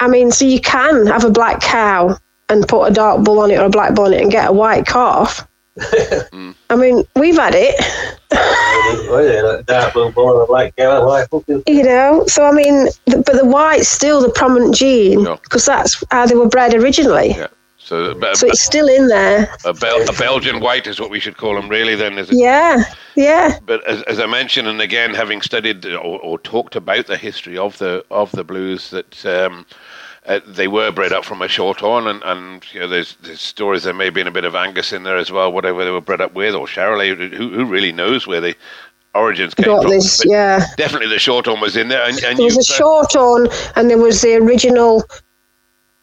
[0.00, 2.16] I mean, so you can have a black cow
[2.48, 4.48] and put a dark bull on it or a black bull on it and get
[4.48, 5.46] a white calf.
[6.70, 7.76] I mean, we've had it,
[9.66, 11.62] Dark bull and a black cow, white fucking.
[11.66, 12.24] you know.
[12.26, 16.48] So I mean, but the white's still the prominent gene because that's how they were
[16.48, 17.30] bred originally.
[17.30, 17.48] Yeah.
[17.90, 19.52] So, a, So it's still in there.
[19.64, 21.96] a, Bel- a Belgian white is what we should call them, really.
[21.96, 22.36] Then is it?
[22.36, 22.84] Yeah,
[23.16, 23.58] yeah.
[23.66, 27.58] But as, as I mentioned, and again, having studied or, or talked about the history
[27.58, 29.66] of the of the blues, that um,
[30.26, 33.40] uh, they were bred up from a short horn, and, and you know, there's, there's
[33.40, 35.90] stories there may have been a bit of Angus in there as well, whatever they
[35.90, 37.16] were bred up with, or Charolais.
[37.34, 38.54] Who, who really knows where the
[39.16, 39.90] origins came Got from?
[39.90, 40.64] this, yeah.
[40.76, 43.48] Definitely, the short horn was in there, and, and There was you, a short horn,
[43.74, 45.02] and there was the original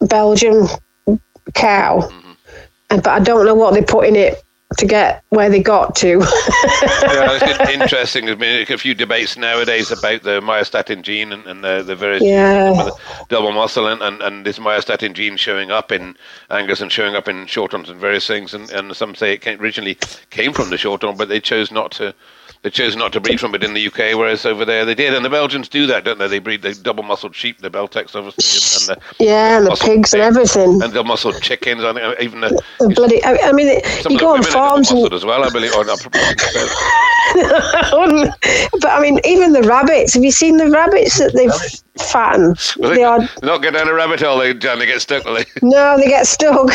[0.02, 0.68] Belgian
[1.54, 2.32] cow, Mm-hmm.
[2.90, 4.44] and but I don't know what they put in it
[4.78, 6.08] to get where they got to.
[6.20, 8.26] yeah, it's interesting.
[8.26, 12.22] There's been a few debates nowadays about the myostatin gene and, and the, the various
[12.22, 12.90] Yeah.
[13.30, 16.18] double muscle and, and, and this myostatin gene showing up in
[16.50, 18.54] Angus and showing up in shorthorns and various things.
[18.54, 19.98] And, and some say it came, originally
[20.32, 22.14] came from the shorthorn, but they chose not to.
[22.68, 25.14] They chose not to breed from it in the UK, whereas over there they did.
[25.14, 26.28] And the Belgians do that, don't they?
[26.28, 30.22] They breed the double-muscled sheep, the Beltex, obviously, and the yeah, and the pigs and
[30.22, 30.82] everything.
[30.84, 34.20] and the muscled chickens, and uh, even the, The bloody, I, I mean, some you
[34.20, 35.74] go on farms and as well, I believe.
[35.76, 35.86] Or
[38.82, 40.14] but I mean, even the rabbits.
[40.16, 42.60] Have you seen the rabbits that they've fattened?
[42.80, 44.52] Well, They are not get down a rabbit hole, they.
[44.52, 45.24] They get stuck.
[45.24, 45.46] will they?
[45.62, 46.70] no, they get stuck.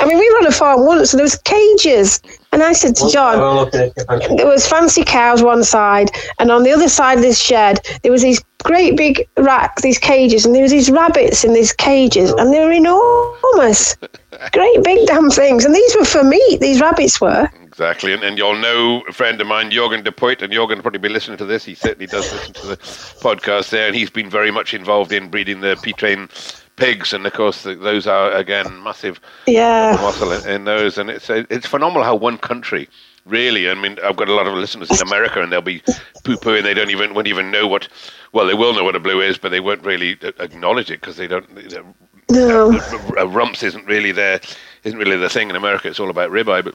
[0.00, 2.20] I mean, we were on a farm once, and there was cages,
[2.54, 4.38] and I said to oh, John, I'm looking at different.
[4.38, 8.12] there was fancy cows one side, and on the other side of this shed, there
[8.12, 12.30] was these great big racks, these cages, and there was these rabbits in these cages,
[12.30, 13.96] and they were enormous,
[14.52, 15.64] great big damn things.
[15.64, 16.60] And these were for meat.
[16.60, 17.50] These rabbits were.
[17.64, 20.82] Exactly, and, and you'll know a friend of mine, Jorgen de Poit, and Jorgen will
[20.82, 21.64] probably be listening to this.
[21.64, 25.28] He certainly does listen to the podcast there, and he's been very much involved in
[25.28, 26.30] breeding the Pietrain
[26.76, 29.96] pigs, and of course the, those are again massive Yeah.
[30.00, 32.88] muscle in, in those, and it's it's phenomenal how one country.
[33.26, 35.82] Really, I mean, I've got a lot of listeners in America, and they'll be
[36.24, 36.62] poo-pooing.
[36.62, 37.88] They don't even won't even know what.
[38.32, 41.00] Well, they will know what a blue is, but they won't really uh, acknowledge it
[41.00, 41.48] because they don't.
[42.30, 42.78] No.
[43.18, 44.40] uh, rumps isn't really their
[44.84, 45.88] isn't really the thing in America.
[45.88, 46.74] It's all about ribeye, but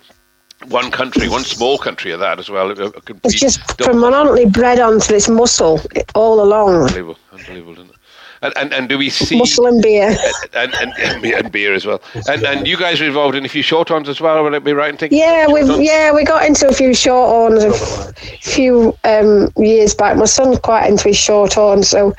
[0.72, 2.72] one country, one small country of that as well.
[2.72, 2.92] uh,
[3.24, 5.80] It's just predominantly bred onto this muscle
[6.16, 6.74] all along.
[6.84, 7.96] unbelievable, unbelievable, isn't it?
[8.42, 10.16] And, and and do we see Muscle and beer.
[10.54, 12.02] and, and, and, beer- and beer as well?
[12.28, 14.44] And and you guys are involved in a few short ons as well.
[14.44, 15.18] Would it be right in thinking?
[15.20, 20.18] Yeah, we've yeah we got into a few short horns a few um, years back.
[20.18, 22.14] My son's quite into his short horns, so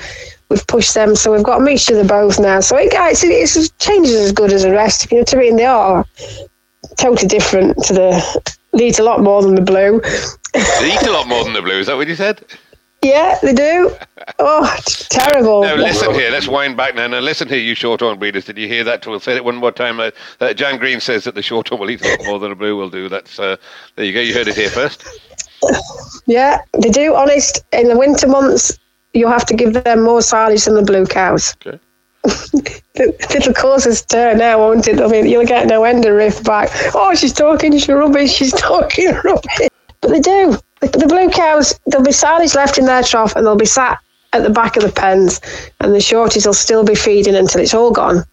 [0.51, 1.17] we've pushed them.
[1.17, 2.61] So we've got a mixture of both now.
[2.61, 5.11] So it, it's, it's changes as good as the rest.
[5.11, 6.05] You know, to me, they are
[6.99, 8.57] totally different to the.
[8.73, 10.01] They eat a lot more than the blue.
[10.53, 11.79] They eat a lot more than the blue.
[11.79, 12.45] Is that what you said?
[13.03, 13.97] Yeah, they do.
[14.39, 15.63] Oh, it's terrible.
[15.63, 16.31] Now listen here.
[16.31, 17.07] Let's wind back now.
[17.07, 18.45] Now listen here, you short horn breeders.
[18.45, 19.07] Did you hear that?
[19.07, 20.01] We'll say it one more time.
[20.01, 20.11] Uh,
[20.41, 22.55] uh, Jan Green says that the short horn will eat a lot more than a
[22.55, 23.09] blue will do.
[23.09, 23.57] That's uh,
[23.97, 24.21] there you go.
[24.21, 25.03] You heard it here first.
[26.27, 27.15] Yeah, they do.
[27.15, 28.79] Honest, in the winter months,
[29.15, 31.57] you'll have to give them more silage than the blue cows.
[31.67, 31.79] Okay.
[32.95, 35.01] It'll cause a stir now, won't it?
[35.01, 36.69] I mean, you'll get no end of riff back.
[36.95, 38.33] Oh, she's talking she's rubbish.
[38.33, 39.69] She's talking rubbish.
[40.03, 40.59] But they do.
[40.81, 43.99] The, blue cows, there'll be silage left in their trough, and they'll be sat
[44.33, 45.41] at the back of the pens,
[45.81, 48.25] and the shorties will still be feeding until it's all gone.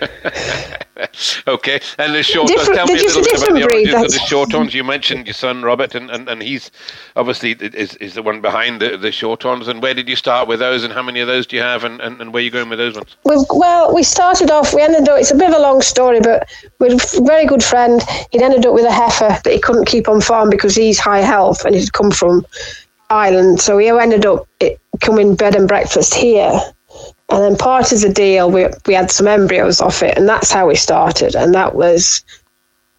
[1.46, 4.02] Okay, and the short uh, Different- tell me a little bit about the origins of
[4.02, 4.74] the that's- short horns.
[4.74, 6.70] You mentioned your son Robert, and, and, and he's
[7.16, 9.68] obviously is, is the one behind the, the short horns.
[9.68, 11.84] And where did you start with those, and how many of those do you have,
[11.84, 13.16] and, and, and where are you going with those ones?
[13.24, 16.20] We've, well, we started off, we ended up, it's a bit of a long story,
[16.20, 16.48] but
[16.80, 20.08] with a very good friend, he'd ended up with a heifer that he couldn't keep
[20.08, 22.44] on farm because he's high health and he'd come from
[23.10, 23.60] Ireland.
[23.60, 26.60] So he ended up it, coming bed and breakfast here.
[27.30, 30.50] And then part of the deal, we, we had some embryos off it, and that's
[30.50, 31.34] how we started.
[31.34, 32.24] And that was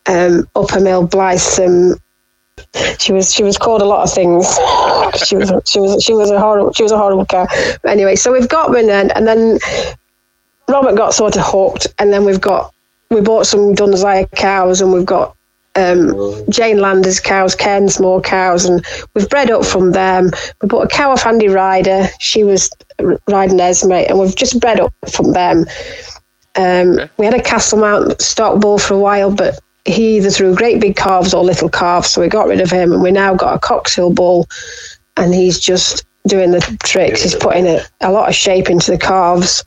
[0.05, 1.99] um, Upper Mill Blytham.
[2.99, 4.45] She was she was called a lot of things.
[5.25, 7.47] she was she was she was a horrible she was a horrible cow.
[7.81, 9.59] But anyway, so we've got them then, and then
[10.67, 12.73] Robert got sort of hooked, and then we've got
[13.09, 15.35] we bought some Dunzire cows, and we've got
[15.75, 20.31] um, Jane Landers cows, Cairnsmore cows, and we've bred up from them.
[20.61, 22.07] We bought a cow off Andy Ryder.
[22.19, 22.69] She was
[23.27, 25.65] riding Esme, and we've just bred up from them.
[26.55, 27.09] Um, Okay.
[27.17, 30.81] We had a Castle Mount stock bull for a while, but he either threw great
[30.81, 33.55] big calves or little calves, so we got rid of him, and we now got
[33.55, 34.47] a Coxhill bull,
[35.17, 37.21] and he's just doing the tricks.
[37.21, 39.63] He's putting a, a lot of shape into the calves,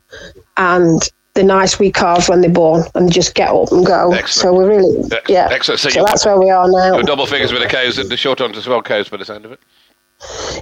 [0.57, 1.01] and
[1.35, 4.11] the nice wee calves when they're born, and just get up and go.
[4.11, 4.29] Excellent.
[4.29, 5.47] So we're really, yeah.
[5.51, 5.79] excellent.
[5.79, 7.01] So So, that's where we are now.
[7.01, 9.51] Double figures with the cows, the short ones as well, cows by the sound of
[9.51, 9.59] it.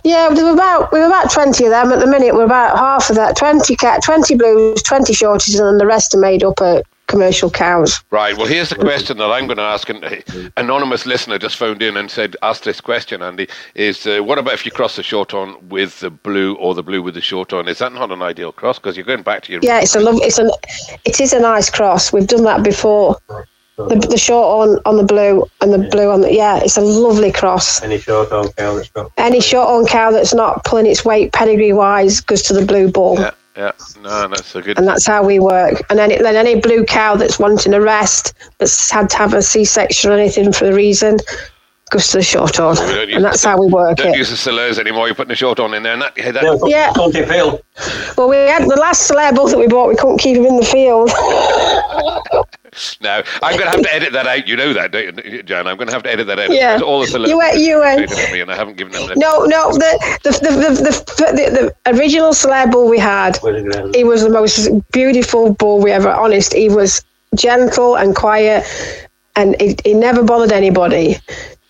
[0.04, 2.34] Yeah, there were about we were about twenty of them at the minute.
[2.34, 3.38] We're about half of that.
[3.38, 7.50] Twenty cat, twenty blues, twenty shorties, and then the rest are made up of commercial
[7.50, 8.04] cows.
[8.10, 8.36] Right.
[8.36, 9.90] Well, here's the question that I'm going to ask.
[9.90, 13.48] An anonymous listener just phoned in and said, "Ask this question, Andy.
[13.76, 16.84] Is uh, what about if you cross the short on with the blue or the
[16.84, 17.68] blue with the short on?
[17.68, 18.80] Is that not an ideal cross?
[18.80, 20.16] Because you're going back to your Yeah, it's a love.
[20.22, 20.50] It's an.
[21.06, 22.12] It is a nice cross.
[22.14, 23.18] We've done that before.
[23.78, 26.60] The, the short on on the blue and the blue on the yeah.
[26.64, 27.82] It's a lovely cross.
[27.82, 29.12] Any short on cow that's got.
[29.18, 32.92] Any short on cow that's not pulling its weight pedigree wise goes to the blue
[32.92, 33.20] ball.
[33.20, 33.72] Yeah, yeah.
[34.02, 34.78] No, that's a good.
[34.78, 35.82] and that's how we work.
[35.90, 39.42] And then, then any blue cow that's wanting a rest, that's had to have a
[39.42, 41.18] C-section or anything for a reason,
[41.92, 42.76] goes to the short on.
[42.76, 44.18] We don't use and that's how we work Don't it.
[44.18, 45.08] use the Salers anymore.
[45.08, 45.94] You're putting a short on in there.
[45.94, 46.34] And that, that,
[46.66, 46.94] Yeah, Yeah.
[46.94, 47.62] Country Phil.
[48.18, 49.90] Well, we had the last Saler bull that we bought.
[49.90, 51.12] We couldn't keep him in the field.
[53.02, 54.48] No, I'm going to have to edit that out.
[54.48, 55.68] You know that, don't you, Jan?
[55.68, 56.52] I'm going to have to edit that out.
[56.54, 56.80] Yeah.
[56.82, 59.20] All the Salers You went- you went- me, and I haven't given them.
[59.20, 60.82] No, no, the the the the,
[61.18, 65.82] the, the, the original Saler bull we had, With he was the most beautiful bull
[65.82, 66.10] we ever.
[66.12, 67.04] Honest, he was
[67.36, 68.66] gentle and quiet,
[69.36, 71.18] and he, he never bothered anybody.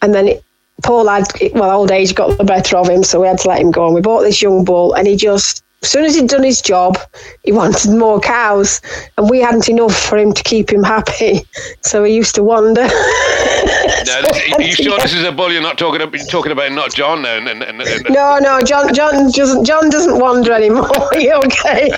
[0.02, 0.44] And then it,
[0.84, 3.62] Paul had, well, old age got the better of him, so we had to let
[3.62, 3.86] him go.
[3.86, 6.62] And we bought this young bull, and he just, as soon as he'd done his
[6.62, 6.98] job,
[7.44, 8.82] he wanted more cows,
[9.18, 11.42] and we hadn't enough for him to keep him happy.
[11.84, 12.82] So he used to wander.
[12.88, 14.22] no,
[14.54, 15.52] are you sure this is a bull?
[15.52, 16.18] You're not talking about.
[16.18, 17.36] You're talking about not John now.
[17.36, 20.90] And, and, and, No, no, John, John doesn't, John doesn't wander anymore.
[20.96, 21.92] Are you okay?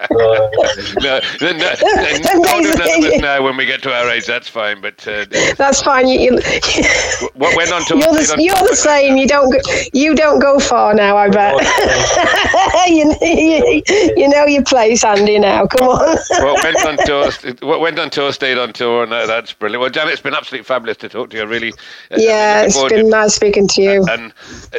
[0.00, 0.06] Uh,
[1.00, 3.42] no, no, no, no, don't do days- that with us now.
[3.42, 4.80] When we get to our age, that's fine.
[4.80, 6.08] But uh, That's fine.
[6.08, 6.38] You, you,
[7.34, 9.16] what went on to you're the, you're the same.
[9.16, 9.58] You don't, go,
[9.92, 11.16] you don't go far now.
[11.16, 11.54] I bet.
[12.88, 13.82] you, you,
[14.16, 15.38] you know your place, Andy.
[15.38, 16.16] Now, come on.
[16.42, 17.30] what went on tour,
[17.60, 19.80] what went on tour, stayed on tour, and uh, that's brilliant.
[19.80, 21.46] Well, Janet, it's been absolutely fabulous to talk to you.
[21.46, 21.72] Really,
[22.10, 24.06] uh, yeah, it's been nice speaking to you.
[24.10, 24.32] And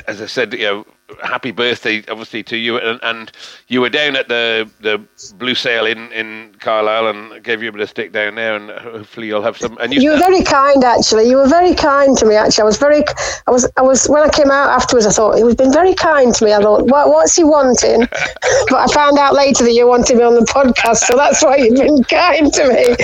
[0.08, 0.86] as I said, you know,
[1.24, 2.78] happy birthday, obviously, to you.
[2.78, 3.32] And, and
[3.68, 5.02] you were down at the the
[5.36, 8.72] Blue Sale in, in Carlisle and gave you a bit of stick down there, and
[8.72, 9.78] hopefully you'll have some.
[9.80, 11.30] And You were very kind, actually.
[11.30, 12.36] You were very kind to me.
[12.36, 13.04] Actually, I was very,
[13.48, 14.08] I was, I was.
[14.08, 16.54] When I came out afterwards, I thought was been very kind to me.
[16.54, 18.02] I thought, what, what's he wanting?
[18.70, 21.58] but I found out later that you wanted me on the podcast, so that's why
[21.58, 22.96] you've been kind to me.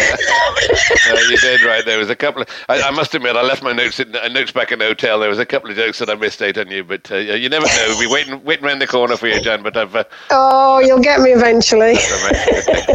[1.09, 1.85] no, you did right.
[1.85, 2.49] There was a couple of.
[2.69, 5.19] I, I must admit, I left my notes in, uh, notes back in the hotel.
[5.19, 7.49] There was a couple of jokes that I missed out on you, but uh, you
[7.49, 7.96] never know.
[7.97, 9.63] We'll be waiting, waiting around the corner for you, Jan.
[9.63, 11.95] But I've uh, Oh, you'll get me eventually.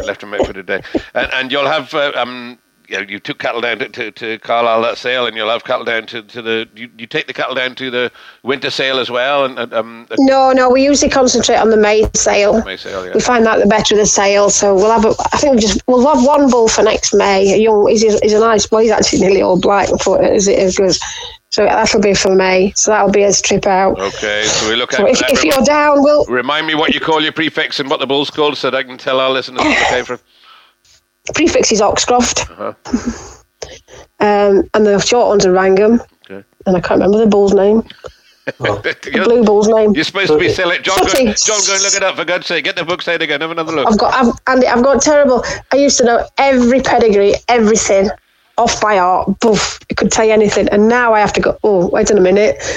[0.06, 0.82] left them out for the day,
[1.14, 1.92] and, and you'll have.
[1.92, 5.36] Uh, um, you, know, you took cattle down to, to, to Carlisle that sale, and
[5.36, 6.68] you'll have cattle down to, to the.
[6.76, 8.12] You, you take the cattle down to the
[8.44, 12.62] winter sale as well, and, um, No, no, we usually concentrate on the May sale.
[12.64, 13.14] May sale, yeah.
[13.14, 15.04] We find that the better the sale, so we'll have.
[15.04, 17.54] A, I think we just we'll have one bull for next May.
[17.54, 18.82] A young, he's, he's a nice boy.
[18.82, 19.88] He's actually nearly all black.
[19.90, 20.96] Is it as good?
[21.52, 22.72] So that'll be for May.
[22.76, 24.00] So that'll be his trip out.
[24.00, 27.00] Okay, so we look at So if, if you're down, we'll Remind me what you
[27.00, 29.58] call your prefix and what the bull's called, so that I can tell our listeners
[29.62, 30.18] what they came from.
[31.34, 32.72] prefix is Oxcroft, Uh-huh.
[34.20, 36.42] um, and the short ones are Wrangham, Okay.
[36.66, 37.82] and I can't remember the bull's name,
[38.58, 39.94] the blue bull's name.
[39.94, 40.82] you're supposed to be selling.
[40.82, 42.64] John, go, John, go and look it up for God's sake.
[42.64, 43.40] Get the book side again.
[43.42, 43.86] Have another look.
[43.86, 45.44] I've got, I've, Andy, I've got terrible.
[45.70, 48.08] I used to know every pedigree, everything,
[48.58, 51.58] off by art, Boof, I could tell you anything, and now I have to go.
[51.64, 52.56] Oh, wait a minute.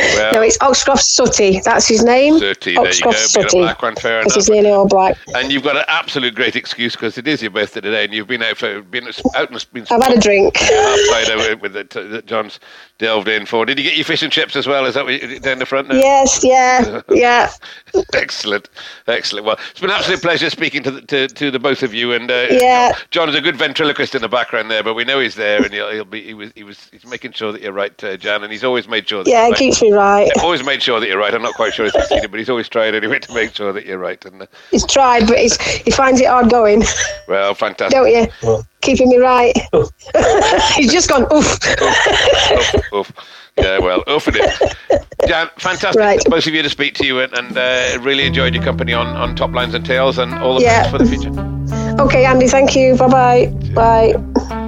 [0.00, 1.60] Well, no, it's Oxcroft Sooty.
[1.60, 2.38] That's his name.
[2.38, 3.10] Sooty, there you go.
[3.10, 3.58] Oxcroft Bit Sooty.
[3.58, 4.34] black one, fair enough.
[4.34, 5.16] he's nearly all black.
[5.34, 8.26] And you've got an absolute great excuse because it is your birthday today, and you've
[8.26, 10.56] been out for been out and been I've had a drink.
[10.62, 12.60] over with the, that John's
[13.00, 13.64] delved in for.
[13.66, 14.84] Did you get your fish and chips as well?
[14.86, 15.96] Is that what you, down the front now?
[15.96, 17.50] yes, yeah, yeah.
[18.14, 18.68] excellent,
[19.08, 19.46] excellent.
[19.46, 22.12] Well, it's been an absolute pleasure speaking to the, to, to the both of you.
[22.12, 22.92] And uh, Yeah.
[23.10, 25.72] John is a good ventriloquist in the background there, but we know he's there, and
[25.72, 28.42] he'll, he'll be he was he was he's making sure that you're right, uh, Jan,
[28.44, 29.24] and he's always made sure.
[29.24, 29.58] That Yeah, you're it right.
[29.58, 30.30] keeps me right.
[30.42, 31.34] Always made sure that you're right.
[31.34, 33.86] I'm not quite sure he's succeeded, but he's always tried anyway to make sure that
[33.86, 34.22] you're right.
[34.26, 36.82] And uh, He's tried, but he's, he finds it hard going,
[37.28, 37.96] well, fantastic.
[37.98, 38.26] don't you?
[38.42, 38.66] Well.
[38.80, 39.56] Keeping me right.
[40.74, 41.58] he's just gone, oof.
[41.82, 43.12] oof, oof.
[43.58, 44.58] Yeah, well, oof it is.
[45.28, 46.24] Jan, fantastic, Right.
[46.26, 49.06] both of you to speak to you, and, and uh, really enjoyed your company on,
[49.08, 50.82] on Top Lines and Tails, and all the Yeah.
[50.82, 52.00] best for the future.
[52.02, 52.96] Okay, Andy, thank you.
[52.96, 53.46] Bye-bye.
[53.74, 54.66] Bye.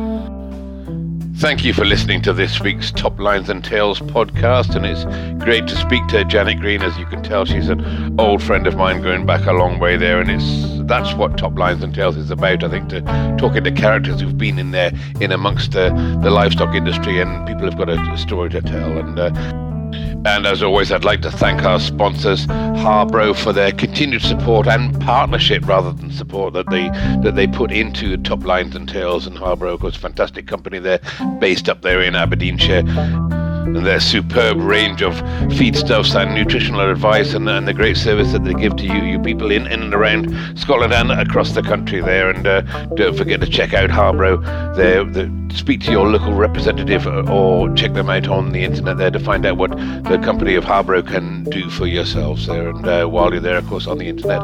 [1.43, 5.05] Thank you for listening to this week's Top Lines and Tails podcast, and it's
[5.43, 6.83] great to speak to Janet Green.
[6.83, 9.97] As you can tell, she's an old friend of mine, going back a long way
[9.97, 12.63] there, and it's that's what Top Lines and Tails is about.
[12.63, 13.01] I think to
[13.41, 15.91] talking to characters who've been in there, in amongst the,
[16.23, 18.97] the livestock industry, and people have got a, a story to tell.
[18.97, 24.23] And uh, and as always, I'd like to thank our sponsors, Harbro, for their continued
[24.23, 26.89] support and partnership rather than support that they
[27.23, 29.27] that they put into Top Lines and Tails.
[29.27, 31.01] And Harbro, of course, fantastic company there,
[31.41, 33.42] based up there in Aberdeenshire.
[33.65, 35.15] And their superb range of
[35.53, 39.19] feedstuffs and nutritional advice and, and the great service that they give to you, you
[39.19, 42.31] people in, in and around Scotland and across the country there.
[42.31, 42.63] And uh,
[42.95, 44.43] don't forget to check out Harbro
[44.77, 45.05] there.
[45.05, 49.21] The, speak to your local representative or check them out on the internet there to
[49.21, 52.71] find out what the company of Harbro can do for yourselves there.
[52.71, 54.43] And uh, while you're there, of course, on the internet,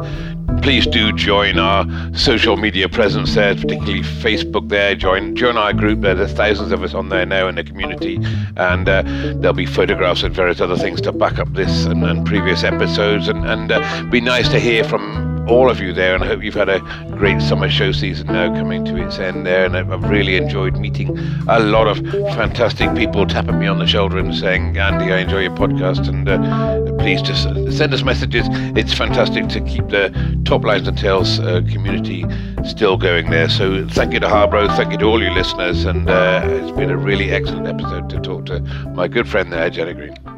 [0.62, 4.94] please do join our social media presence there, particularly Facebook there.
[4.94, 6.14] Join join our group there.
[6.14, 8.18] There's thousands of us on there now in the community,
[8.56, 9.02] and uh,
[9.36, 13.28] there'll be photographs and various other things to back up this and, and previous episodes.
[13.28, 16.42] And, and uh, be nice to hear from all of you there, and I hope
[16.42, 16.80] you've had a
[17.10, 19.64] great summer show season now coming to its end there.
[19.64, 21.18] And I've really enjoyed meeting
[21.48, 21.98] a lot of
[22.34, 26.28] fantastic people tapping me on the shoulder and saying, Andy, I enjoy your podcast, and
[26.28, 27.44] uh, please just
[27.76, 28.46] send us messages.
[28.76, 30.12] It's fantastic to keep the
[30.44, 32.24] Top Lines and Tails uh, community
[32.64, 33.48] still going there.
[33.48, 36.90] So thank you to Harbro, thank you to all you listeners, and uh, it's been
[36.90, 38.60] a really excellent episode to talk to
[38.94, 40.37] my good friend there, Jenny Green.